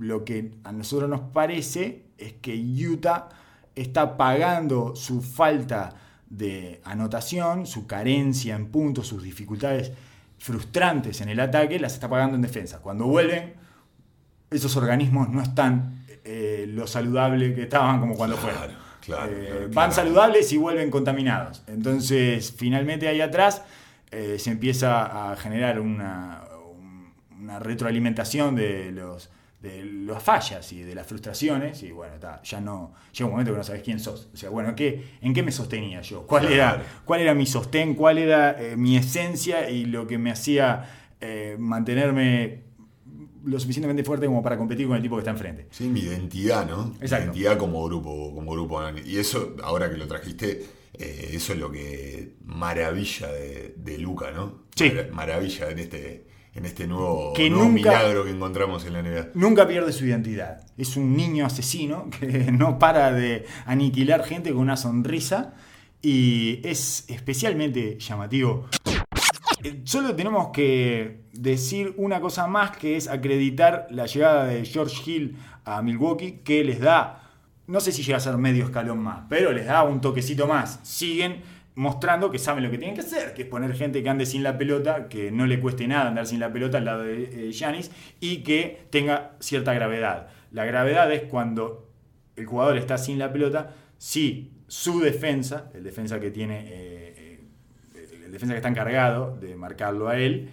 lo 0.00 0.24
que 0.24 0.52
a 0.64 0.72
nosotros 0.72 1.10
nos 1.10 1.20
parece 1.20 2.06
es 2.16 2.32
que 2.40 2.54
Utah 2.56 3.28
está 3.76 4.16
pagando 4.16 4.96
su 4.96 5.22
falta 5.22 5.94
de 6.28 6.80
anotación, 6.84 7.66
su 7.66 7.86
carencia 7.86 8.56
en 8.56 8.66
puntos, 8.72 9.06
sus 9.06 9.22
dificultades 9.22 9.92
frustrantes 10.38 11.20
en 11.20 11.28
el 11.28 11.38
ataque, 11.40 11.78
las 11.78 11.94
está 11.94 12.08
pagando 12.08 12.34
en 12.36 12.42
defensa. 12.42 12.80
Cuando 12.80 13.06
vuelven, 13.06 13.54
esos 14.50 14.76
organismos 14.76 15.28
no 15.28 15.40
están 15.42 16.04
eh, 16.24 16.66
lo 16.68 16.86
saludable 16.86 17.54
que 17.54 17.62
estaban 17.62 18.00
como 18.00 18.16
cuando 18.16 18.36
Claro, 18.36 18.56
fueron. 18.58 18.76
claro, 19.00 19.32
Eh, 19.32 19.44
claro, 19.46 19.60
van 19.60 19.70
claro. 19.72 19.92
saludables 19.92 20.52
y 20.52 20.56
vuelven 20.56 20.90
contaminados. 20.90 21.62
Entonces, 21.68 22.52
finalmente 22.56 23.06
ahí 23.08 23.20
atrás 23.20 23.62
eh, 24.10 24.36
se 24.38 24.50
empieza 24.50 25.30
a 25.32 25.36
generar 25.36 25.80
una, 25.80 26.42
un- 26.76 27.12
una 27.40 27.58
retroalimentación 27.58 28.54
de 28.56 28.90
los 28.92 29.30
de 29.60 29.84
las 29.84 30.22
fallas 30.22 30.70
y 30.72 30.82
de 30.82 30.94
las 30.94 31.06
frustraciones 31.06 31.82
y 31.82 31.90
bueno, 31.90 32.18
ta, 32.20 32.40
ya 32.42 32.60
no 32.60 32.92
llega 33.12 33.24
un 33.24 33.30
momento 33.32 33.52
que 33.52 33.58
no 33.58 33.64
sabes 33.64 33.82
quién 33.82 33.98
sos. 33.98 34.28
O 34.32 34.36
sea, 34.36 34.50
bueno, 34.50 34.74
¿qué, 34.76 35.02
¿en 35.22 35.32
qué 35.34 35.42
me 35.42 35.50
sostenía 35.50 36.02
yo? 36.02 36.26
¿Cuál, 36.26 36.52
era, 36.52 36.82
cuál 37.04 37.20
era 37.20 37.34
mi 37.34 37.46
sostén? 37.46 37.94
¿Cuál 37.94 38.18
era 38.18 38.60
eh, 38.62 38.76
mi 38.76 38.96
esencia 38.96 39.68
y 39.70 39.86
lo 39.86 40.06
que 40.06 40.18
me 40.18 40.30
hacía 40.30 40.84
eh, 41.20 41.56
mantenerme 41.58 42.64
lo 43.44 43.58
suficientemente 43.60 44.02
fuerte 44.04 44.26
como 44.26 44.42
para 44.42 44.58
competir 44.58 44.86
con 44.88 44.96
el 44.96 45.02
tipo 45.02 45.16
que 45.16 45.20
está 45.20 45.30
enfrente? 45.30 45.66
Sí, 45.70 45.88
mi 45.88 46.00
identidad, 46.00 46.68
¿no? 46.68 46.88
Mi 46.88 46.96
Exacto. 47.00 47.24
identidad 47.26 47.56
como 47.58 47.84
grupo, 47.86 48.34
como 48.34 48.52
grupo. 48.52 48.80
Y 49.04 49.18
eso, 49.18 49.56
ahora 49.62 49.88
que 49.90 49.96
lo 49.96 50.06
trajiste, 50.06 50.64
eh, 50.94 51.30
eso 51.32 51.52
es 51.54 51.58
lo 51.58 51.70
que 51.72 52.34
maravilla 52.44 53.28
de, 53.32 53.74
de 53.76 53.98
Luca, 53.98 54.30
¿no? 54.32 54.64
Sí. 54.74 54.90
Mara- 54.90 55.08
Maravilla 55.12 55.70
en 55.70 55.78
este, 55.78 56.26
en 56.56 56.64
este 56.66 56.86
nuevo, 56.86 57.32
Que 57.34 57.50
nuevo 57.50 57.64
nunca- 57.66 57.74
milagro 57.90 58.24
que 58.24 58.30
encontramos 58.30 58.84
en 58.86 58.92
la 58.94 59.00
NBA. 59.02 59.28
Nunca 59.34 59.68
pierde 59.68 59.92
su 59.92 60.06
identidad. 60.06 60.62
Es 60.78 60.96
un 60.96 61.16
niño 61.16 61.44
asesino 61.46 62.08
que 62.18 62.28
no 62.52 62.78
para 62.78 63.12
de 63.12 63.44
aniquilar 63.66 64.24
gente 64.24 64.50
con 64.52 64.60
una 64.62 64.76
sonrisa 64.76 65.54
y 66.02 66.60
es 66.64 67.04
especialmente 67.08 67.98
llamativo. 67.98 68.68
Eh, 69.64 69.80
Solo 69.84 70.14
tenemos 70.14 70.48
que 70.52 71.22
decir 71.32 71.94
una 71.96 72.20
cosa 72.20 72.46
más 72.46 72.76
que 72.76 72.96
es 72.96 73.08
acreditar 73.08 73.86
la 73.90 74.06
llegada 74.06 74.44
de 74.46 74.64
George 74.64 75.02
Hill 75.10 75.36
a 75.64 75.82
Milwaukee 75.82 76.40
que 76.44 76.62
les 76.64 76.80
da, 76.80 77.22
no 77.66 77.80
sé 77.80 77.90
si 77.92 78.02
llega 78.02 78.18
a 78.18 78.20
ser 78.20 78.36
medio 78.36 78.64
escalón 78.64 78.98
más, 79.00 79.24
pero 79.28 79.52
les 79.52 79.66
da 79.66 79.82
un 79.82 80.00
toquecito 80.00 80.46
más. 80.46 80.78
Siguen 80.84 81.42
mostrando 81.76 82.30
que 82.30 82.38
saben 82.38 82.64
lo 82.64 82.70
que 82.70 82.78
tienen 82.78 82.96
que 82.96 83.02
hacer, 83.02 83.34
que 83.34 83.42
es 83.42 83.48
poner 83.48 83.74
gente 83.74 84.02
que 84.02 84.08
ande 84.08 84.26
sin 84.26 84.42
la 84.42 84.58
pelota, 84.58 85.08
que 85.08 85.30
no 85.30 85.46
le 85.46 85.60
cueste 85.60 85.86
nada 85.86 86.08
andar 86.08 86.26
sin 86.26 86.40
la 86.40 86.52
pelota 86.52 86.78
al 86.78 86.84
lado 86.84 87.04
de 87.04 87.48
eh, 87.48 87.52
Giannis 87.52 87.92
y 88.18 88.38
que 88.38 88.86
tenga 88.90 89.36
cierta 89.38 89.72
gravedad. 89.74 90.28
La 90.50 90.64
gravedad 90.64 91.12
es 91.12 91.22
cuando 91.22 91.88
el 92.34 92.46
jugador 92.46 92.76
está 92.76 92.98
sin 92.98 93.18
la 93.18 93.32
pelota, 93.32 93.74
si 93.98 94.52
su 94.66 95.00
defensa, 95.00 95.70
el 95.74 95.84
defensa 95.84 96.18
que 96.18 96.30
tiene, 96.30 96.60
eh, 96.66 97.40
eh, 97.94 98.20
el 98.24 98.32
defensa 98.32 98.54
que 98.54 98.58
está 98.58 98.68
encargado 98.68 99.36
de 99.36 99.54
marcarlo 99.54 100.08
a 100.08 100.18
él, 100.18 100.50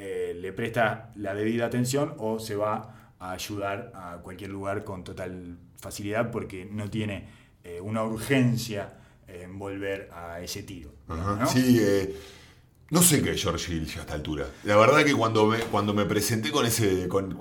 eh, 0.00 0.32
le 0.36 0.52
presta 0.52 1.10
la 1.16 1.34
debida 1.34 1.66
atención 1.66 2.14
o 2.18 2.38
se 2.38 2.54
va 2.54 3.14
a 3.18 3.32
ayudar 3.32 3.90
a 3.94 4.18
cualquier 4.22 4.50
lugar 4.50 4.84
con 4.84 5.02
total 5.02 5.58
facilidad 5.76 6.30
porque 6.30 6.64
no 6.64 6.88
tiene 6.88 7.26
eh, 7.64 7.80
una 7.80 8.04
urgencia 8.04 8.92
en 9.28 9.58
volver 9.58 10.10
a 10.12 10.40
ese 10.40 10.62
tiro. 10.62 10.90
¿no? 11.08 11.46
Sí, 11.48 11.78
eh, 11.80 12.14
no 12.90 13.02
sé 13.02 13.22
qué 13.22 13.32
es 13.32 13.42
George 13.42 13.72
Hill 13.74 13.86
ya 13.86 13.98
a 13.98 14.00
esta 14.02 14.14
altura. 14.14 14.46
La 14.64 14.76
verdad 14.76 15.04
que 15.04 15.14
cuando 15.14 15.46
me, 15.46 15.58
cuando 15.58 15.92
me 15.94 16.04
presenté 16.06 16.50
con 16.50 16.64
ese, 16.66 17.06
con- 17.08 17.38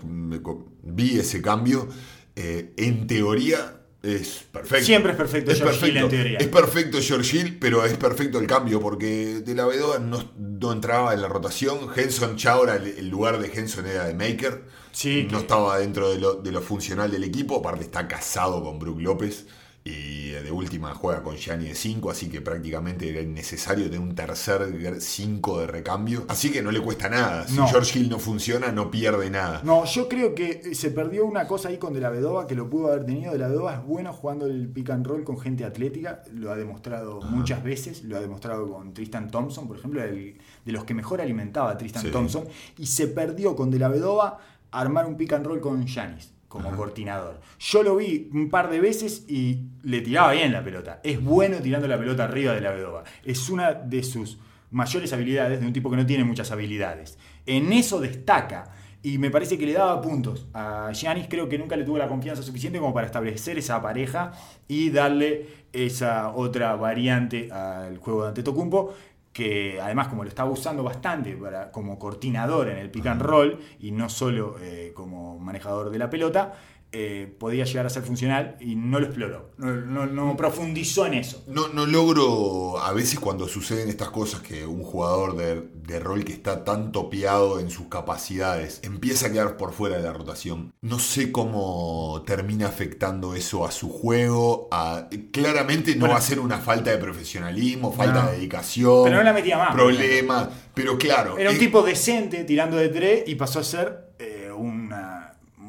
vi 0.83 1.19
ese 1.19 1.41
cambio, 1.41 1.87
eh, 2.35 2.73
en 2.77 3.07
teoría 3.07 3.73
es 4.03 4.45
perfecto. 4.51 4.85
Siempre 4.85 5.11
es 5.13 5.17
perfecto 5.17 5.51
George 5.55 5.87
Hill 5.87 5.97
en 5.97 6.09
teoría. 6.09 6.37
Es 6.39 6.47
perfecto 6.47 6.97
George 7.01 7.37
Hill, 7.37 7.57
pero 7.59 7.83
es 7.83 7.97
perfecto 7.97 8.39
el 8.39 8.45
cambio 8.47 8.79
porque 8.79 9.41
De 9.43 9.55
la 9.55 9.65
Vedova 9.65 9.99
no, 9.99 10.31
no 10.37 10.71
entraba 10.71 11.13
en 11.13 11.21
la 11.21 11.27
rotación. 11.27 11.89
Henson 11.95 12.35
Chaura, 12.37 12.75
el, 12.75 12.87
el 12.87 13.09
lugar 13.09 13.39
de 13.39 13.47
Henson 13.51 13.87
era 13.87 14.05
de 14.05 14.13
Maker. 14.13 14.63
Sí, 14.91 15.23
no 15.31 15.37
que- 15.37 15.43
estaba 15.43 15.79
dentro 15.79 16.09
de 16.11 16.19
lo, 16.19 16.35
de 16.35 16.51
lo 16.51 16.61
funcional 16.61 17.09
del 17.11 17.23
equipo. 17.23 17.57
Aparte 17.57 17.83
está 17.85 18.07
casado 18.07 18.63
con 18.63 18.77
Brook 18.79 18.99
López. 19.01 19.45
Y 19.89 20.31
de 20.31 20.51
última 20.51 20.93
juega 20.93 21.23
con 21.23 21.35
Gianni 21.37 21.69
de 21.69 21.75
5, 21.75 22.11
así 22.11 22.29
que 22.29 22.41
prácticamente 22.41 23.09
era 23.09 23.21
innecesario 23.21 23.85
tener 23.85 23.99
un 24.01 24.13
tercer 24.15 24.61
5 24.99 25.61
de 25.61 25.67
recambio. 25.67 26.25
Así 26.27 26.51
que 26.51 26.61
no 26.61 26.71
le 26.71 26.81
cuesta 26.81 27.07
nada. 27.09 27.47
Si 27.47 27.55
No. 27.55 27.67
George 27.67 27.97
Hill 27.99 28.09
no 28.09 28.19
funciona, 28.19 28.71
no 28.71 28.91
pierde 28.91 29.29
nada. 29.29 29.61
No, 29.63 29.85
yo 29.85 30.09
creo 30.09 30.35
que 30.35 30.75
se 30.75 30.91
perdió 30.91 31.25
una 31.25 31.47
cosa 31.47 31.69
ahí 31.69 31.77
con 31.77 31.93
De 31.93 32.01
La 32.01 32.09
Vedova 32.09 32.47
que 32.47 32.55
lo 32.55 32.69
pudo 32.69 32.87
haber 32.91 33.05
tenido. 33.05 33.31
De 33.31 33.39
La 33.39 33.47
Vedova 33.47 33.75
es 33.75 33.83
bueno 33.85 34.11
jugando 34.13 34.45
el 34.45 34.67
pick 34.67 34.89
and 34.89 35.05
roll 35.07 35.23
con 35.23 35.39
gente 35.39 35.63
atlética, 35.63 36.21
lo 36.33 36.51
ha 36.51 36.55
demostrado 36.57 37.21
muchas 37.21 37.63
veces, 37.63 38.03
lo 38.03 38.17
ha 38.17 38.19
demostrado 38.19 38.69
con 38.69 38.93
Tristan 38.93 39.31
Thompson, 39.31 39.67
por 39.67 39.77
ejemplo, 39.77 40.03
el- 40.03 40.37
de 40.65 40.71
los 40.71 40.83
que 40.83 40.93
mejor 40.93 41.21
alimentaba 41.21 41.71
a 41.71 41.77
Tristan 41.77 42.03
Sí. 42.03 42.11
Thompson, 42.11 42.43
y 42.77 42.85
se 42.87 43.07
perdió 43.07 43.55
con 43.55 43.71
De 43.71 43.79
La 43.79 43.87
Vedova 43.87 44.39
armar 44.71 45.05
un 45.05 45.15
pick 45.15 45.31
and 45.33 45.45
roll 45.45 45.61
con 45.61 45.85
Yanis 45.85 46.33
como 46.47 46.75
coordinador. 46.75 47.39
Yo 47.59 47.83
lo 47.83 47.95
vi 47.97 48.29
un 48.33 48.49
par 48.49 48.69
de 48.69 48.79
veces 48.79 49.25
y 49.27 49.59
le 49.83 50.01
tiraba 50.01 50.31
bien 50.31 50.51
la 50.51 50.63
pelota. 50.63 51.01
Es 51.03 51.21
bueno 51.21 51.57
tirando 51.57 51.87
la 51.87 51.97
pelota 51.97 52.23
arriba 52.23 52.53
de 52.53 52.61
La 52.61 52.71
Vedova. 52.71 53.03
Es 53.23 53.49
una 53.49 53.73
de 53.73 54.03
sus 54.03 54.37
mayores 54.71 55.11
habilidades 55.13 55.59
de 55.59 55.67
un 55.67 55.73
tipo 55.73 55.89
que 55.89 55.97
no 55.97 56.05
tiene 56.05 56.23
muchas 56.23 56.51
habilidades. 56.51 57.17
En 57.45 57.73
eso 57.73 57.99
destaca. 57.99 58.71
Y 59.03 59.19
me 59.19 59.29
parece 59.29 59.57
que 59.57 59.65
le 59.65 59.73
daba 59.73 60.01
puntos. 60.01 60.47
A 60.53 60.91
Giannis 60.91 61.27
creo 61.29 61.47
que 61.47 61.57
nunca 61.57 61.75
le 61.77 61.83
tuvo 61.83 61.97
la 61.97 62.07
confianza 62.07 62.41
suficiente 62.41 62.79
como 62.79 62.93
para 62.93 63.05
establecer 63.05 63.57
esa 63.57 63.81
pareja 63.81 64.31
y 64.67 64.89
darle 64.89 65.47
esa 65.71 66.31
otra 66.31 66.75
variante 66.75 67.51
al 67.51 67.97
juego 67.99 68.23
de 68.23 68.29
Antetokounmpo 68.29 68.93
que 69.37 69.79
además 69.79 70.07
como 70.07 70.23
lo 70.23 70.29
estaba 70.29 70.49
usando 70.49 70.81
bastante 70.81 71.37
para, 71.37 71.71
como 71.71 71.99
coordinador 71.99 72.69
en 72.69 72.77
el 72.77 72.89
pick 72.89 73.05
and 73.05 73.21
roll 73.21 73.59
y 73.79 73.91
no 73.91 74.09
solo 74.09 74.55
eh, 74.59 74.93
como 74.95 75.37
manejador 75.37 75.91
de 75.91 75.99
la 75.99 76.09
pelota, 76.09 76.55
eh, 76.93 77.35
podía 77.39 77.65
llegar 77.65 77.85
a 77.85 77.89
ser 77.89 78.03
funcional 78.03 78.55
y 78.61 78.75
no 78.75 78.99
lo 78.99 79.05
exploró, 79.07 79.51
no, 79.57 79.73
no- 79.73 80.05
no 80.05 80.37
profundizó 80.37 81.05
en 81.05 81.15
eso. 81.15 81.43
No, 81.47 81.67
no 81.67 81.85
logro, 81.85 82.79
a 82.79 82.93
veces 82.93 83.19
cuando 83.19 83.47
suceden 83.47 83.89
estas 83.89 84.09
cosas, 84.09 84.41
que 84.41 84.65
un 84.65 84.83
jugador 84.83 85.35
de, 85.35 85.67
de 85.83 85.99
rol 85.99 86.23
que 86.23 86.31
está 86.33 86.63
tan 86.63 86.91
topeado 86.93 87.59
en 87.59 87.69
sus 87.69 87.87
capacidades 87.87 88.79
empieza 88.83 89.27
a 89.27 89.31
quedar 89.31 89.57
por 89.57 89.73
fuera 89.73 89.97
de 89.97 90.03
la 90.03 90.13
rotación. 90.13 90.73
No 90.81 90.97
sé 90.99 91.31
cómo 91.31 92.23
termina 92.25 92.67
afectando 92.67 93.35
eso 93.35 93.65
a 93.65 93.71
su 93.71 93.89
juego. 93.89 94.67
a- 94.71 95.07
claramente 95.31 95.93
no 95.95 96.01
Bueno. 96.01 96.13
va 96.13 96.19
a 96.19 96.21
ser 96.21 96.39
una 96.39 96.57
falta 96.59 96.91
de 96.91 96.97
profesionalismo, 96.97 97.91
falta 97.91 98.23
No. 98.23 98.31
de 98.31 98.37
dedicación. 98.37 99.03
Pero 99.03 99.17
no 99.17 99.23
la 99.23 99.33
metía 99.33 99.57
más, 99.57 99.69
por 99.69 99.77
Problema. 99.77 100.49
Pero 100.73 100.97
claro. 100.97 101.37
Era 101.37 101.49
un 101.49 101.55
eh, 101.55 101.59
tipo 101.59 101.81
decente 101.81 102.43
tirando 102.43 102.77
de 102.77 102.89
tres 102.89 103.23
y 103.27 103.35
pasó 103.35 103.59
a 103.59 103.63
ser 103.63 104.06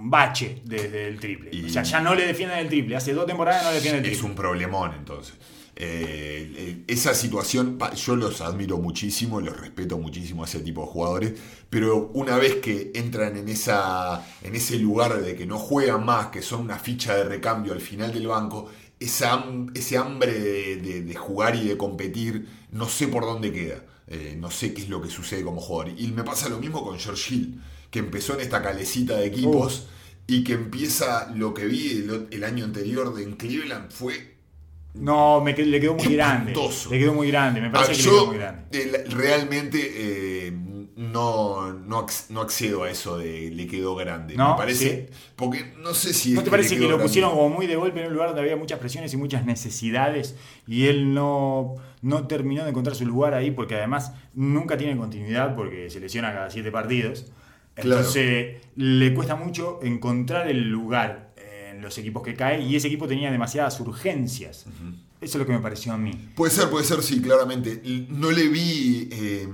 bache 0.00 0.62
desde 0.64 1.08
el 1.08 1.18
triple. 1.20 1.50
Y- 1.52 1.64
O 1.66 1.68
sea, 1.68 1.82
ya 1.82 2.00
no 2.00 2.14
le 2.14 2.26
defienden 2.26 2.58
el 2.58 2.68
triple. 2.68 2.96
Hace 2.96 3.12
dos 3.14 3.26
temporadas 3.26 3.62
no 3.64 3.70
le 3.70 3.76
defienden 3.76 4.04
el 4.04 4.10
Es 4.10 4.18
triple. 4.18 4.30
un 4.30 4.36
problemón 4.36 4.92
entonces. 4.96 5.34
Eh, 5.80 6.54
eh, 6.56 6.76
esa 6.88 7.14
situación, 7.14 7.78
yo 7.94 8.16
los 8.16 8.40
admiro 8.40 8.78
muchísimo, 8.78 9.40
los 9.40 9.60
respeto 9.60 9.96
muchísimo 9.96 10.42
a 10.42 10.46
ese 10.46 10.58
tipo 10.60 10.80
de 10.80 10.88
jugadores, 10.88 11.32
pero 11.70 12.10
una 12.14 12.36
vez 12.36 12.56
que 12.56 12.90
entran 12.96 13.36
en, 13.36 13.48
esa, 13.48 14.26
en 14.42 14.56
ese 14.56 14.76
lugar 14.80 15.22
de 15.22 15.36
que 15.36 15.46
no 15.46 15.56
juegan 15.56 16.04
más, 16.04 16.26
que 16.28 16.42
son 16.42 16.62
una 16.62 16.78
ficha 16.80 17.14
de 17.16 17.22
recambio 17.24 17.72
al 17.72 17.80
final 17.80 18.12
del 18.12 18.26
banco, 18.26 18.68
esa, 18.98 19.44
ese 19.72 19.96
hambre 19.98 20.32
de, 20.32 20.76
de- 20.78 21.02
de 21.02 21.14
jugar 21.14 21.54
y 21.54 21.68
de 21.68 21.76
competir, 21.76 22.48
no 22.72 22.88
sé 22.88 23.06
por 23.06 23.22
dónde 23.24 23.52
queda. 23.52 23.84
Eh, 24.08 24.36
no 24.36 24.50
sé 24.50 24.74
qué 24.74 24.82
es 24.82 24.88
lo 24.88 25.00
que 25.00 25.10
sucede 25.10 25.44
como 25.44 25.60
jugador. 25.60 25.92
Y 25.96 26.08
me 26.08 26.24
pasa 26.24 26.48
lo 26.48 26.58
mismo 26.58 26.82
con 26.82 26.98
George 26.98 27.34
Hill, 27.34 27.60
que 27.90 27.98
empezó 28.00 28.34
en 28.34 28.40
esta 28.40 28.62
calecita 28.62 29.16
de 29.16 29.26
equipos 29.26 29.88
y 30.26 30.44
que 30.44 30.52
empieza 30.54 31.30
lo 31.34 31.54
que 31.54 31.64
vi 31.66 31.90
el, 31.92 32.28
el 32.30 32.44
año 32.44 32.64
anterior 32.64 33.14
de 33.14 33.22
en 33.22 33.32
Cleveland 33.36 33.90
fue 33.90 34.36
No, 34.94 35.40
me, 35.40 35.52
le 35.54 35.80
quedó 35.80 35.94
muy 35.94 36.14
grande. 36.14 36.54
Le 36.90 36.98
quedó 36.98 37.14
muy 37.14 37.28
grande. 37.28 37.60
Me 37.60 37.70
parece 37.70 37.92
Ah, 37.92 37.94
que 37.96 38.02
le 38.02 38.08
quedó 38.10 38.26
muy 38.26 38.36
grande. 38.38 39.04
realmente 39.10 39.78
eh, 39.96 40.52
no, 40.96 41.72
no, 41.72 42.06
no 42.30 42.40
accedo 42.40 42.82
a 42.82 42.90
eso 42.90 43.16
de 43.18 43.50
le 43.50 43.66
quedó 43.68 43.94
grande. 43.94 44.34
¿No? 44.34 44.50
Me 44.52 44.56
parece. 44.58 45.08
Porque 45.36 45.72
no 45.78 45.94
sé 45.94 46.12
si. 46.12 46.32
¿No 46.32 46.42
te 46.42 46.50
parece 46.50 46.74
que 46.74 46.82
lo 46.82 46.88
grande. 46.88 47.04
pusieron 47.04 47.30
como 47.30 47.48
muy 47.48 47.66
de 47.66 47.76
golpe 47.76 48.00
en 48.00 48.08
un 48.08 48.12
lugar 48.14 48.28
donde 48.30 48.42
había 48.42 48.56
muchas 48.56 48.78
presiones 48.80 49.12
y 49.14 49.16
muchas 49.16 49.46
necesidades 49.46 50.34
y 50.66 50.88
él 50.88 51.14
no, 51.14 51.76
no 52.02 52.26
terminó 52.26 52.64
de 52.64 52.70
encontrar 52.70 52.96
su 52.96 53.06
lugar 53.06 53.32
ahí 53.34 53.50
porque 53.52 53.76
además 53.76 54.12
nunca 54.34 54.76
tiene 54.76 54.96
continuidad 54.96 55.54
porque 55.54 55.88
se 55.88 56.00
lesiona 56.00 56.32
cada 56.32 56.50
siete 56.50 56.70
partidos? 56.72 57.26
Claro. 57.80 58.00
Entonces 58.00 58.56
le 58.76 59.14
cuesta 59.14 59.36
mucho 59.36 59.80
encontrar 59.82 60.48
el 60.48 60.68
lugar 60.68 61.32
en 61.70 61.80
los 61.82 61.96
equipos 61.98 62.22
que 62.22 62.34
cae 62.34 62.60
y 62.62 62.76
ese 62.76 62.88
equipo 62.88 63.06
tenía 63.06 63.30
demasiadas 63.30 63.78
urgencias. 63.80 64.66
Eso 65.20 65.36
es 65.36 65.36
lo 65.36 65.46
que 65.46 65.52
me 65.52 65.58
pareció 65.60 65.92
a 65.92 65.98
mí. 65.98 66.12
Puede 66.36 66.52
ser, 66.52 66.68
puede 66.70 66.84
ser, 66.84 67.02
sí, 67.02 67.20
claramente. 67.20 67.82
No 68.08 68.30
le 68.30 68.48
vi. 68.48 69.08
eh, 69.10 69.48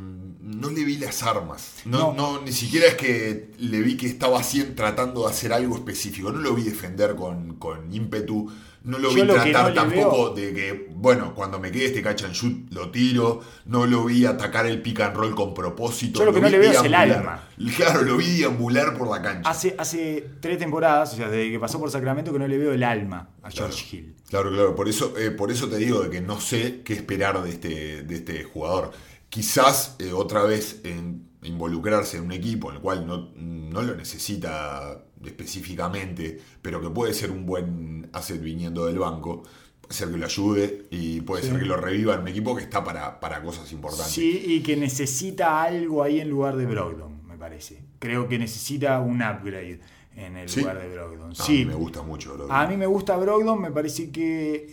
no 0.44 0.68
le 0.70 0.84
vi 0.84 0.98
las 0.98 1.22
armas. 1.22 1.76
No, 1.86 2.12
No. 2.12 2.34
no, 2.34 2.42
ni 2.42 2.52
siquiera 2.52 2.86
es 2.86 2.94
que 2.94 3.50
le 3.58 3.80
vi 3.80 3.96
que 3.96 4.06
estaba 4.06 4.38
haciendo, 4.38 4.74
tratando 4.74 5.24
de 5.24 5.30
hacer 5.30 5.52
algo 5.52 5.74
específico. 5.74 6.30
No 6.30 6.38
lo 6.38 6.54
vi 6.54 6.64
defender 6.64 7.16
con, 7.16 7.56
con 7.56 7.92
ímpetu. 7.92 8.50
No 8.84 8.98
lo 8.98 9.08
Yo 9.08 9.14
vi 9.14 9.22
lo 9.22 9.32
tratar 9.32 9.68
no 9.68 9.72
tampoco 9.72 10.34
de 10.34 10.52
que, 10.52 10.88
bueno, 10.94 11.34
cuando 11.34 11.58
me 11.58 11.72
quede 11.72 11.86
este 11.86 12.02
catch 12.02 12.24
and 12.24 12.34
shoot 12.34 12.70
lo 12.70 12.90
tiro. 12.90 13.40
No 13.64 13.86
lo 13.86 14.04
vi 14.04 14.26
atacar 14.26 14.66
el 14.66 14.82
pick 14.82 15.00
and 15.00 15.16
roll 15.16 15.34
con 15.34 15.54
propósito. 15.54 16.18
Yo 16.18 16.26
lo 16.26 16.34
que 16.34 16.42
no 16.42 16.50
le 16.50 16.58
veo 16.58 16.72
es 16.72 16.84
el 16.84 16.94
alma. 16.94 17.48
Claro, 17.76 18.02
lo 18.02 18.16
vi 18.18 18.38
deambular 18.38 18.98
por 18.98 19.08
la 19.08 19.22
cancha. 19.22 19.48
Hace, 19.48 19.74
hace 19.78 20.28
tres 20.40 20.58
temporadas, 20.58 21.14
o 21.14 21.16
sea, 21.16 21.28
desde 21.30 21.52
que 21.52 21.58
pasó 21.60 21.78
por 21.78 21.90
Sacramento, 21.90 22.32
que 22.32 22.38
no 22.38 22.46
le 22.48 22.58
veo 22.58 22.72
el 22.72 22.82
alma 22.82 23.30
a 23.42 23.50
George 23.50 23.96
Hill. 23.96 24.14
Claro, 24.28 24.50
claro, 24.50 24.74
por 24.74 24.88
eso, 24.88 25.14
eh, 25.16 25.30
por 25.30 25.50
eso 25.52 25.68
te 25.68 25.76
digo 25.76 26.00
de 26.02 26.10
que 26.10 26.20
no 26.20 26.40
sé 26.40 26.82
qué 26.84 26.92
esperar 26.94 27.42
de 27.42 27.50
este, 27.50 28.02
de 28.02 28.14
este 28.14 28.42
jugador. 28.44 28.90
Quizás 29.34 29.96
eh, 29.98 30.12
otra 30.12 30.44
vez 30.44 30.80
en 30.84 31.26
involucrarse 31.42 32.18
en 32.18 32.22
un 32.26 32.32
equipo 32.32 32.70
en 32.70 32.76
el 32.76 32.80
cual 32.82 33.04
no, 33.04 33.32
no 33.34 33.82
lo 33.82 33.96
necesita 33.96 35.04
específicamente, 35.24 36.38
pero 36.62 36.80
que 36.80 36.88
puede 36.88 37.12
ser 37.14 37.32
un 37.32 37.44
buen 37.44 38.08
asset 38.12 38.40
viniendo 38.40 38.86
del 38.86 39.00
banco, 39.00 39.42
puede 39.80 39.92
ser 39.92 40.08
que 40.12 40.16
lo 40.18 40.24
ayude 40.26 40.86
y 40.90 41.20
puede 41.22 41.42
Sí. 41.42 41.48
ser 41.48 41.58
que 41.58 41.64
lo 41.66 41.76
reviva 41.76 42.14
en 42.14 42.20
un 42.20 42.28
equipo 42.28 42.54
que 42.54 42.62
está 42.62 42.84
para, 42.84 43.18
para 43.18 43.42
cosas 43.42 43.70
importantes. 43.72 44.12
Sí, 44.12 44.40
y 44.46 44.62
que 44.62 44.76
necesita 44.76 45.62
algo 45.64 46.04
ahí 46.04 46.20
en 46.20 46.30
lugar 46.30 46.56
de 46.56 46.66
Brogdon, 46.66 47.26
me 47.26 47.36
parece. 47.36 47.82
Creo 47.98 48.28
que 48.28 48.38
necesita 48.38 49.00
un 49.00 49.16
upgrade 49.20 49.80
en 50.14 50.36
el 50.36 50.48
¿Sí? 50.48 50.60
lugar 50.60 50.78
de 50.80 50.88
Brogdon. 50.94 51.32
A 51.32 51.34
Sí, 51.34 51.58
mí 51.58 51.64
me 51.66 51.74
gusta 51.74 52.02
mucho. 52.02 52.34
bro. 52.34 52.52
a 52.52 52.66
mí 52.68 52.76
me 52.76 52.86
gusta 52.86 53.16
Brogdon, 53.16 53.60
me 53.60 53.72
parece 53.72 54.10
que 54.12 54.68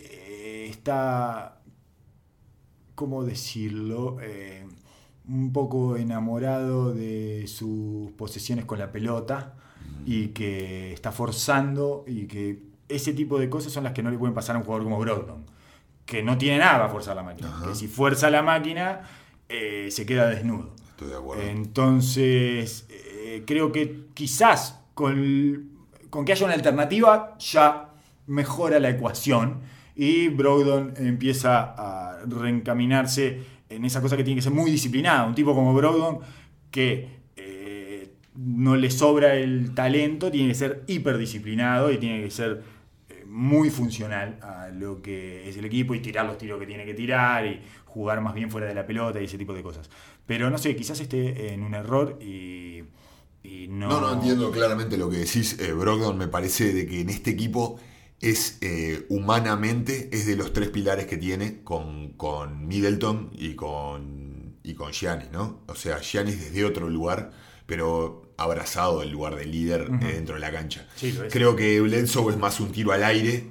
eh, 0.64 0.68
está, 0.70 1.51
¿cómo 3.02 3.24
decirlo? 3.24 4.18
Eh, 4.22 4.64
un 5.28 5.52
poco 5.52 5.96
enamorado 5.96 6.94
de 6.94 7.48
sus 7.48 8.12
posesiones 8.12 8.64
con 8.64 8.78
la 8.78 8.92
pelota 8.92 9.54
y 10.06 10.28
que 10.28 10.92
está 10.92 11.10
forzando 11.10 12.04
y 12.06 12.26
que 12.28 12.62
ese 12.88 13.12
tipo 13.12 13.40
de 13.40 13.50
cosas 13.50 13.72
son 13.72 13.82
las 13.82 13.92
que 13.92 14.04
no 14.04 14.10
le 14.12 14.18
pueden 14.18 14.34
pasar 14.36 14.54
a 14.54 14.60
un 14.60 14.64
jugador 14.64 14.84
como 14.84 15.00
Brogdon, 15.00 15.44
que 16.06 16.22
no 16.22 16.38
tiene 16.38 16.58
nada 16.58 16.74
para 16.74 16.88
forzar 16.90 17.16
la 17.16 17.24
máquina, 17.24 17.48
Ajá. 17.48 17.66
que 17.70 17.74
si 17.74 17.88
fuerza 17.88 18.30
la 18.30 18.42
máquina 18.42 19.00
eh, 19.48 19.88
se 19.90 20.06
queda 20.06 20.28
desnudo. 20.28 20.70
Estoy 20.90 21.08
de 21.08 21.16
acuerdo. 21.16 21.42
Entonces, 21.42 22.86
eh, 22.88 23.42
creo 23.44 23.72
que 23.72 24.06
quizás 24.14 24.78
con, 24.94 25.70
con 26.08 26.24
que 26.24 26.30
haya 26.30 26.44
una 26.44 26.54
alternativa 26.54 27.36
ya 27.40 27.88
mejora 28.28 28.78
la 28.78 28.90
ecuación 28.90 29.60
y 29.94 30.28
Brogdon 30.28 30.94
empieza 30.96 31.74
a 31.76 32.20
reencaminarse 32.26 33.40
en 33.68 33.84
esa 33.84 34.00
cosa 34.00 34.16
que 34.16 34.24
tiene 34.24 34.38
que 34.38 34.42
ser 34.42 34.52
muy 34.52 34.70
disciplinada. 34.70 35.24
Un 35.24 35.34
tipo 35.34 35.54
como 35.54 35.74
Brogdon 35.74 36.20
que 36.70 37.08
eh, 37.36 38.14
no 38.34 38.76
le 38.76 38.90
sobra 38.90 39.34
el 39.34 39.74
talento, 39.74 40.30
tiene 40.30 40.48
que 40.48 40.54
ser 40.54 40.82
hiperdisciplinado 40.86 41.90
y 41.92 41.98
tiene 41.98 42.22
que 42.22 42.30
ser 42.30 42.62
eh, 43.08 43.24
muy 43.26 43.70
funcional 43.70 44.38
a 44.42 44.68
lo 44.68 45.02
que 45.02 45.48
es 45.48 45.56
el 45.56 45.64
equipo 45.64 45.94
y 45.94 46.00
tirar 46.00 46.26
los 46.26 46.38
tiros 46.38 46.58
que 46.58 46.66
tiene 46.66 46.84
que 46.84 46.94
tirar 46.94 47.46
y 47.46 47.60
jugar 47.84 48.20
más 48.20 48.34
bien 48.34 48.50
fuera 48.50 48.66
de 48.66 48.74
la 48.74 48.86
pelota 48.86 49.20
y 49.20 49.24
ese 49.24 49.38
tipo 49.38 49.52
de 49.52 49.62
cosas. 49.62 49.90
Pero 50.26 50.48
no 50.48 50.58
sé, 50.58 50.74
quizás 50.74 51.00
esté 51.00 51.52
en 51.52 51.62
un 51.62 51.74
error 51.74 52.18
y, 52.22 52.84
no... 53.68 53.88
No, 53.88 54.00
no 54.00 54.12
entiendo 54.14 54.50
claramente 54.50 54.96
lo 54.96 55.10
que 55.10 55.18
decís. 55.18 55.58
Eh, 55.58 55.72
Brogdon 55.72 56.16
me 56.16 56.28
parece 56.28 56.72
de 56.72 56.86
que 56.86 57.00
en 57.00 57.10
este 57.10 57.30
equipo 57.30 57.78
es 58.22 58.58
eh, 58.62 59.04
humanamente, 59.10 60.08
es 60.12 60.26
de 60.26 60.36
los 60.36 60.52
tres 60.52 60.70
pilares 60.70 61.06
que 61.06 61.16
tiene 61.16 61.62
con, 61.64 62.12
con 62.14 62.66
Middleton 62.66 63.30
y 63.34 63.54
con, 63.54 64.56
y 64.62 64.74
con 64.74 64.92
Giannis, 64.92 65.30
¿no? 65.32 65.60
O 65.66 65.74
sea, 65.74 65.98
Giannis 66.00 66.40
desde 66.40 66.64
otro 66.64 66.88
lugar, 66.88 67.32
pero 67.66 68.32
abrazado 68.38 69.02
el 69.02 69.10
lugar 69.10 69.36
de 69.36 69.44
líder 69.46 69.90
eh, 70.00 70.12
dentro 70.14 70.34
de 70.36 70.40
la 70.40 70.50
cancha. 70.52 70.86
Sí. 70.96 71.14
Creo 71.30 71.54
que 71.56 71.80
Bledsoe 71.80 72.32
es 72.32 72.38
más 72.38 72.58
un 72.60 72.72
tiro 72.72 72.92
al 72.92 73.04
aire 73.04 73.44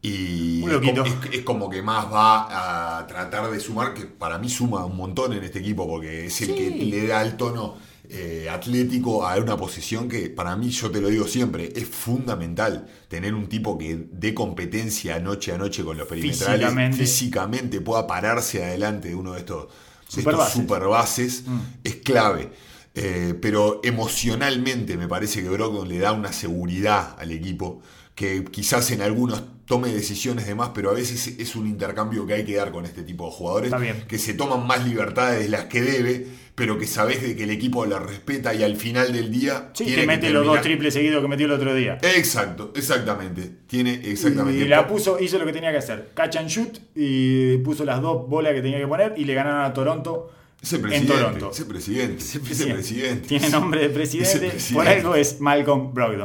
y 0.00 0.64
es 0.64 0.78
como, 0.78 1.04
es- 1.04 1.14
es 1.32 1.40
como 1.42 1.70
que 1.70 1.82
más 1.82 2.06
va 2.12 2.98
a 2.98 3.06
tratar 3.06 3.50
de 3.50 3.60
sumar, 3.60 3.94
que 3.94 4.06
para 4.06 4.38
mí 4.38 4.48
suma 4.48 4.84
un 4.84 4.96
montón 4.96 5.32
en 5.32 5.44
este 5.44 5.60
equipo, 5.60 5.86
porque 5.86 6.26
es 6.26 6.40
el 6.42 6.48
Sí. 6.48 6.54
que 6.54 6.70
le 6.84 7.06
da 7.06 7.22
el 7.22 7.36
tono 7.36 7.76
eh, 8.08 8.48
atlético 8.50 9.26
a 9.26 9.36
una 9.36 9.56
posición 9.56 10.08
que 10.08 10.28
para 10.28 10.56
mí, 10.56 10.70
yo 10.70 10.90
te 10.90 11.00
lo 11.00 11.08
digo 11.08 11.26
siempre, 11.26 11.72
es 11.74 11.86
fundamental 11.88 12.86
tener 13.08 13.32
un 13.34 13.48
tipo 13.48 13.78
que 13.78 14.06
dé 14.10 14.34
competencia 14.34 15.18
noche 15.20 15.52
a 15.52 15.58
noche 15.58 15.84
con 15.84 15.96
los 15.96 16.06
perimetrales, 16.08 16.60
Físicamente. 16.60 16.96
físicamente 16.98 17.80
pueda 17.80 18.06
pararse 18.06 18.64
adelante 18.64 19.08
de 19.08 19.14
uno 19.14 19.32
de 19.32 19.38
estos, 19.40 19.68
Superbases. 20.08 20.52
superbases, 20.52 21.42
Mm. 21.46 21.60
es 21.84 21.94
clave. 21.96 22.50
Eh, 22.94 23.34
pero 23.40 23.80
emocionalmente 23.82 24.96
me 24.98 25.08
parece 25.08 25.42
que 25.42 25.48
Brogdon 25.48 25.88
le 25.88 25.98
da 25.98 26.12
una 26.12 26.32
seguridad 26.32 27.16
al 27.18 27.30
equipo 27.32 27.80
que 28.14 28.44
quizás 28.44 28.90
en 28.90 29.00
algunos 29.00 29.42
tome 29.64 29.88
decisiones 29.90 30.46
de 30.46 30.54
más, 30.54 30.70
pero 30.74 30.90
a 30.90 30.92
veces 30.92 31.26
es 31.38 31.56
un 31.56 31.66
intercambio 31.66 32.26
que 32.26 32.34
hay 32.34 32.44
que 32.44 32.56
dar 32.56 32.70
con 32.70 32.84
este 32.84 33.02
tipo 33.02 33.24
de 33.24 33.32
jugadores 33.32 33.72
que 34.06 34.18
se 34.18 34.34
toman 34.34 34.66
más 34.66 34.84
libertades 34.86 35.42
de 35.44 35.48
las 35.48 35.64
que 35.64 35.80
debe, 35.80 36.26
pero 36.54 36.78
que 36.78 36.86
sabes 36.86 37.22
de 37.22 37.34
que 37.34 37.44
el 37.44 37.50
equipo 37.50 37.86
la 37.86 37.98
respeta 37.98 38.54
y 38.54 38.62
al 38.62 38.76
final 38.76 39.12
del 39.12 39.30
día. 39.30 39.70
Sí, 39.72 39.84
tiene 39.84 40.02
que 40.02 40.06
mete 40.06 40.30
los 40.30 40.44
dos 40.44 40.60
triples 40.60 40.94
seguidos 40.94 41.22
que 41.22 41.28
metió 41.28 41.46
el 41.46 41.52
otro 41.52 41.74
día. 41.74 41.98
Exacto, 42.02 42.72
exactamente. 42.76 43.50
Tiene 43.66 43.94
exactamente. 44.04 44.60
Y 44.60 44.68
la 44.68 44.86
puso, 44.86 45.18
hizo 45.18 45.38
lo 45.38 45.46
que 45.46 45.52
tenía 45.52 45.72
que 45.72 45.78
hacer. 45.78 46.10
Catch 46.14 46.36
and 46.36 46.48
shoot 46.48 46.78
y 46.94 47.56
puso 47.58 47.84
las 47.84 48.02
dos 48.02 48.28
bolas 48.28 48.52
que 48.52 48.62
tenía 48.62 48.78
que 48.78 48.86
poner 48.86 49.14
y 49.16 49.24
le 49.24 49.34
ganaron 49.34 49.62
a 49.62 49.72
Toronto. 49.72 50.30
Ese 50.60 50.78
presidente, 50.78 51.12
en 51.12 51.18
Toronto. 51.18 51.50
Ese 51.50 51.64
presidente, 51.64 52.22
ese 52.22 52.38
presidente. 52.38 52.80
Ese 52.80 52.94
presidente. 52.94 53.28
Tiene 53.28 53.48
nombre 53.48 53.80
de 53.80 53.88
presidente, 53.88 54.50
presidente. 54.50 54.74
Por 54.74 54.88
algo 54.88 55.14
es 55.16 55.40
Malcolm 55.40 55.92
Brogdon. 55.92 56.24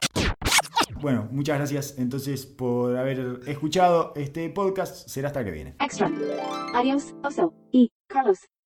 Bueno, 1.00 1.28
muchas 1.32 1.58
gracias 1.58 1.96
entonces 1.98 2.46
por 2.46 2.98
haber 2.98 3.40
escuchado 3.48 4.14
este 4.16 4.50
podcast. 4.50 5.08
Será 5.08 5.28
hasta 5.30 5.44
que 5.44 5.52
viene. 5.52 5.76
Extra. 5.80 6.12
Adiós, 6.74 7.16
Oso 7.24 7.54
y 7.72 7.92
Carlos. 8.08 8.40